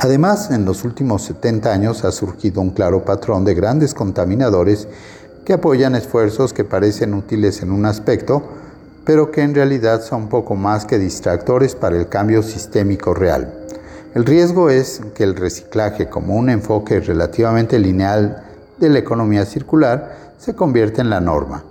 Además, 0.00 0.50
en 0.50 0.66
los 0.66 0.84
últimos 0.84 1.22
70 1.22 1.72
años 1.72 2.04
ha 2.04 2.12
surgido 2.12 2.60
un 2.60 2.72
claro 2.72 3.06
patrón 3.06 3.46
de 3.46 3.54
grandes 3.54 3.94
contaminadores 3.94 4.86
que 5.46 5.54
apoyan 5.54 5.94
esfuerzos 5.94 6.52
que 6.52 6.64
parecen 6.64 7.14
útiles 7.14 7.62
en 7.62 7.72
un 7.72 7.86
aspecto, 7.86 8.42
pero 9.06 9.30
que 9.30 9.40
en 9.40 9.54
realidad 9.54 10.02
son 10.02 10.28
poco 10.28 10.56
más 10.56 10.84
que 10.84 10.98
distractores 10.98 11.74
para 11.74 11.96
el 11.96 12.10
cambio 12.10 12.42
sistémico 12.42 13.14
real. 13.14 13.50
El 14.14 14.26
riesgo 14.26 14.68
es 14.68 15.00
que 15.14 15.24
el 15.24 15.36
reciclaje 15.36 16.10
como 16.10 16.36
un 16.36 16.50
enfoque 16.50 17.00
relativamente 17.00 17.78
lineal 17.78 18.44
de 18.78 18.90
la 18.90 18.98
economía 18.98 19.46
circular 19.46 20.34
se 20.36 20.54
convierta 20.54 21.00
en 21.00 21.08
la 21.08 21.22
norma. 21.22 21.64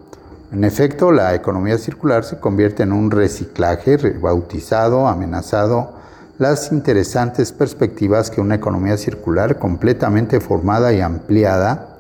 En 0.54 0.64
efecto, 0.64 1.12
la 1.12 1.34
economía 1.34 1.80
circular 1.80 2.24
se 2.24 2.38
convierte 2.38 2.84
en 2.84 2.92
un 2.92 3.10
reciclaje 3.10 3.98
rebautizado, 3.98 5.08
amenazado, 5.08 5.94
las 6.38 6.72
interesantes 6.72 7.52
perspectivas 7.52 8.30
que 8.30 8.40
una 8.40 8.54
economía 8.54 8.96
circular 8.98 9.58
completamente 9.58 10.40
formada 10.40 10.94
y 10.94 11.02
ampliada 11.02 11.98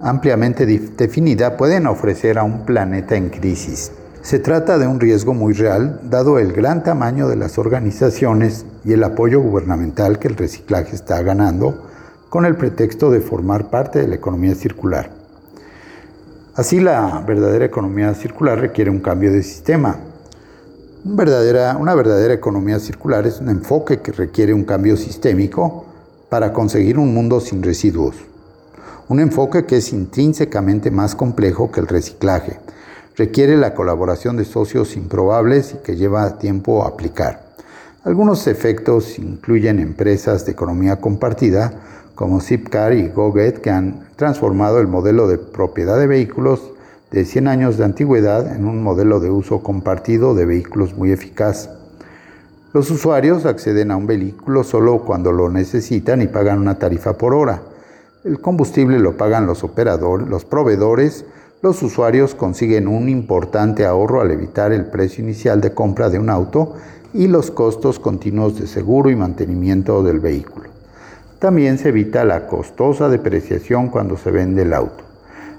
ampliamente 0.00 0.66
definida 0.66 1.56
pueden 1.56 1.88
ofrecer 1.88 2.38
a 2.38 2.44
un 2.44 2.64
planeta 2.64 3.16
en 3.16 3.30
crisis. 3.30 3.90
Se 4.22 4.38
trata 4.38 4.78
de 4.78 4.86
un 4.86 5.00
riesgo 5.00 5.34
muy 5.34 5.52
real, 5.52 5.98
dado 6.04 6.38
el 6.38 6.52
gran 6.52 6.84
tamaño 6.84 7.26
de 7.26 7.34
las 7.34 7.58
organizaciones 7.58 8.66
y 8.84 8.92
el 8.92 9.02
apoyo 9.02 9.40
gubernamental 9.40 10.20
que 10.20 10.28
el 10.28 10.36
reciclaje 10.36 10.94
está 10.94 11.20
ganando 11.22 11.90
con 12.28 12.44
el 12.44 12.54
pretexto 12.54 13.10
de 13.10 13.20
formar 13.20 13.68
parte 13.68 13.98
de 13.98 14.06
la 14.06 14.14
economía 14.14 14.54
circular. 14.54 15.23
Así, 16.56 16.80
la 16.80 17.22
verdadera 17.26 17.64
economía 17.64 18.14
circular 18.14 18.60
requiere 18.60 18.90
un 18.90 19.00
cambio 19.00 19.32
de 19.32 19.42
sistema. 19.42 19.98
Una 21.04 21.94
verdadera, 21.94 22.32
economía 22.32 22.78
circular 22.78 23.26
es 23.26 23.40
un 23.40 23.48
enfoque 23.48 24.00
que 24.00 24.12
requiere 24.12 24.54
un 24.54 24.64
cambio 24.64 24.96
sistémico 24.96 25.84
para 26.28 26.52
conseguir 26.52 26.98
un 26.98 27.12
mundo 27.12 27.40
sin 27.40 27.62
residuos 27.62 28.14
un 29.08 29.20
enfoque 29.20 29.66
que 29.66 29.76
es 29.78 29.92
intrínsecamente 29.92 30.90
más 30.90 31.14
complejo 31.14 31.70
que 31.70 31.80
el 31.80 31.86
reciclaje. 31.86 32.58
Requiere 33.16 33.56
la 33.56 33.74
colaboración 33.74 34.36
de 34.36 34.44
socios 34.44 34.96
improbables 34.96 35.74
y 35.74 35.76
que 35.84 35.96
lleva 35.96 36.38
tiempo 36.38 36.84
aplicar. 36.84 37.44
Algunos 38.02 38.46
efectos 38.46 39.18
incluyen 39.18 39.78
empresas 39.78 40.44
de 40.44 40.52
economía 40.52 40.96
compartida 40.96 41.72
como 42.14 42.40
Zipcar 42.40 42.92
y 42.92 43.08
GoGet 43.08 43.60
que 43.60 43.70
han 43.70 44.08
transformado 44.16 44.80
el 44.80 44.86
modelo 44.86 45.26
de 45.28 45.38
propiedad 45.38 45.98
de 45.98 46.06
vehículos 46.06 46.70
de 47.10 47.24
100 47.24 47.48
años 47.48 47.78
de 47.78 47.84
antigüedad 47.84 48.54
en 48.54 48.64
un 48.64 48.82
modelo 48.82 49.20
de 49.20 49.30
uso 49.30 49.62
compartido 49.62 50.34
de 50.34 50.46
vehículos 50.46 50.96
muy 50.96 51.12
eficaz. 51.12 51.70
Los 52.72 52.90
usuarios 52.90 53.46
acceden 53.46 53.92
a 53.92 53.96
un 53.96 54.06
vehículo 54.06 54.64
solo 54.64 54.98
cuando 55.04 55.30
lo 55.30 55.48
necesitan 55.48 56.22
y 56.22 56.26
pagan 56.26 56.58
una 56.58 56.78
tarifa 56.78 57.16
por 57.16 57.32
hora. 57.32 57.62
El 58.24 58.40
combustible 58.40 58.98
lo 58.98 59.16
pagan 59.16 59.46
los 59.46 59.62
operadores, 59.62 60.26
los 60.26 60.44
proveedores, 60.44 61.24
los 61.62 61.82
usuarios 61.82 62.34
consiguen 62.34 62.88
un 62.88 63.08
importante 63.08 63.86
ahorro 63.86 64.20
al 64.20 64.32
evitar 64.32 64.72
el 64.72 64.86
precio 64.86 65.22
inicial 65.22 65.60
de 65.60 65.72
compra 65.72 66.10
de 66.10 66.18
un 66.18 66.30
auto 66.30 66.74
y 67.12 67.28
los 67.28 67.52
costos 67.52 68.00
continuos 68.00 68.58
de 68.58 68.66
seguro 68.66 69.08
y 69.08 69.16
mantenimiento 69.16 70.02
del 70.02 70.18
vehículo. 70.18 70.73
También 71.44 71.76
se 71.76 71.90
evita 71.90 72.24
la 72.24 72.46
costosa 72.46 73.10
depreciación 73.10 73.90
cuando 73.90 74.16
se 74.16 74.30
vende 74.30 74.62
el 74.62 74.72
auto. 74.72 75.04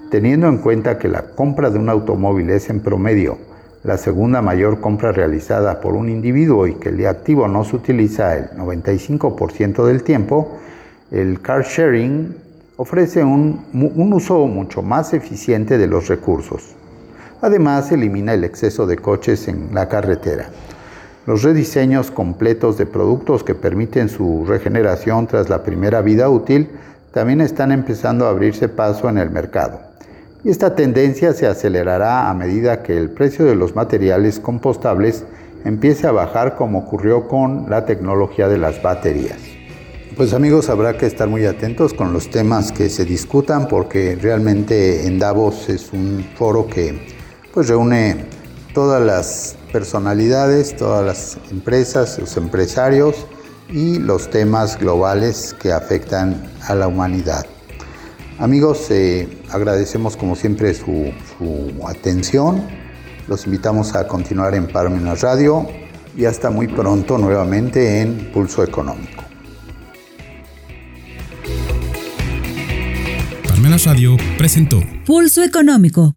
Teniendo 0.10 0.48
en 0.48 0.58
cuenta 0.58 0.98
que 0.98 1.08
la 1.08 1.22
compra 1.36 1.70
de 1.70 1.78
un 1.78 1.90
automóvil 1.90 2.50
es 2.50 2.72
en 2.72 2.80
promedio 2.80 3.38
la 3.84 3.96
segunda 3.98 4.42
mayor 4.42 4.82
compra 4.82 5.12
realizada 5.12 5.82
por 5.82 5.94
un 5.94 6.10
individuo 6.10 6.66
y 6.66 6.74
que 6.74 6.90
el 6.90 7.06
activo 7.06 7.48
no 7.48 7.64
se 7.64 7.76
utiliza 7.76 8.36
el 8.36 8.50
95% 8.58 9.86
del 9.86 10.02
tiempo, 10.02 10.58
el 11.12 11.40
car 11.42 11.64
sharing 11.64 12.36
ofrece 12.78 13.24
un, 13.24 13.60
uso 14.12 14.48
mucho 14.48 14.82
más 14.82 15.14
eficiente 15.14 15.78
de 15.78 15.86
los 15.86 16.08
recursos. 16.08 16.74
Además, 17.42 17.92
elimina 17.92 18.34
el 18.34 18.44
exceso 18.44 18.88
de 18.88 18.98
coches 18.98 19.48
en 19.48 19.70
la 19.72 19.88
carretera. 19.88 20.50
Los 21.26 21.42
rediseños 21.42 22.12
completos 22.12 22.78
de 22.78 22.86
productos 22.86 23.44
que 23.44 23.56
permiten 23.56 24.10
su 24.10 24.46
regeneración 24.46 25.26
tras 25.26 25.50
la 25.50 25.64
primera 25.64 26.02
vida 26.02 26.30
útil 26.30 26.70
también 27.12 27.42
están 27.42 27.72
empezando 27.72 28.28
a 28.28 28.30
abrirse 28.30 28.70
paso 28.70 29.10
en 29.10 29.18
el 29.18 29.32
mercado. 29.32 29.80
Y 30.44 30.50
esta 30.50 30.76
tendencia 30.76 31.34
se 31.34 31.48
acelerará 31.48 32.30
a 32.30 32.34
medida 32.36 32.84
que 32.84 32.96
el 32.96 33.10
precio 33.10 33.46
de 33.46 33.56
los 33.56 33.76
materiales 33.76 34.40
compostables 34.40 35.26
empiece 35.64 36.06
a 36.06 36.12
bajar 36.12 36.56
como 36.56 36.80
ocurrió 36.80 37.28
con 37.28 37.72
la 37.72 37.88
tecnología 37.88 38.48
de 38.48 38.60
las 38.60 38.80
baterías. 38.84 39.40
Pues 40.16 40.32
amigos, 40.32 40.70
habrá 40.70 40.96
que 40.96 41.08
estar 41.08 41.28
muy 41.28 41.48
atentos 41.48 41.96
con 41.96 42.14
los 42.14 42.30
temas 42.30 42.72
que 42.72 42.88
se 42.88 43.04
discutan 43.04 43.68
porque 43.68 44.16
realmente 44.22 45.08
en 45.08 45.18
Davos 45.18 45.70
es 45.70 45.92
un 45.92 46.24
foro 46.38 46.68
que 46.68 47.00
pues 47.52 47.68
reúne 47.68 48.26
todas 48.76 49.02
las 49.02 49.58
personalidades, 49.76 50.78
todas 50.78 51.06
las 51.06 51.38
empresas, 51.52 52.18
los 52.18 52.38
empresarios 52.38 53.28
y 53.68 54.00
los 54.00 54.30
temas 54.30 54.80
globales 54.80 55.54
que 55.62 55.74
afectan 55.74 56.50
a 56.62 56.76
la 56.76 56.88
humanidad. 56.88 57.46
Amigos, 58.40 58.90
eh, 58.90 59.28
agradecemos 59.52 60.16
como 60.16 60.38
siempre 60.38 60.74
su, 60.74 61.12
su, 61.38 61.86
atención. 61.86 62.66
Los 63.28 63.48
invitamos 63.48 63.96
a 63.96 64.08
continuar 64.08 64.56
en 64.56 64.66
Parmenas 64.68 65.20
Radio 65.20 65.68
y 66.16 66.24
hasta 66.24 66.50
muy 66.50 66.70
pronto 66.70 67.18
nuevamente 67.18 68.00
en 68.00 68.32
Pulso 68.32 68.64
Económico. 68.64 69.26
Parmenas 73.50 73.84
Radio 73.84 74.16
presentó 74.38 74.82
Pulso 75.06 75.44
Económico 75.44 76.16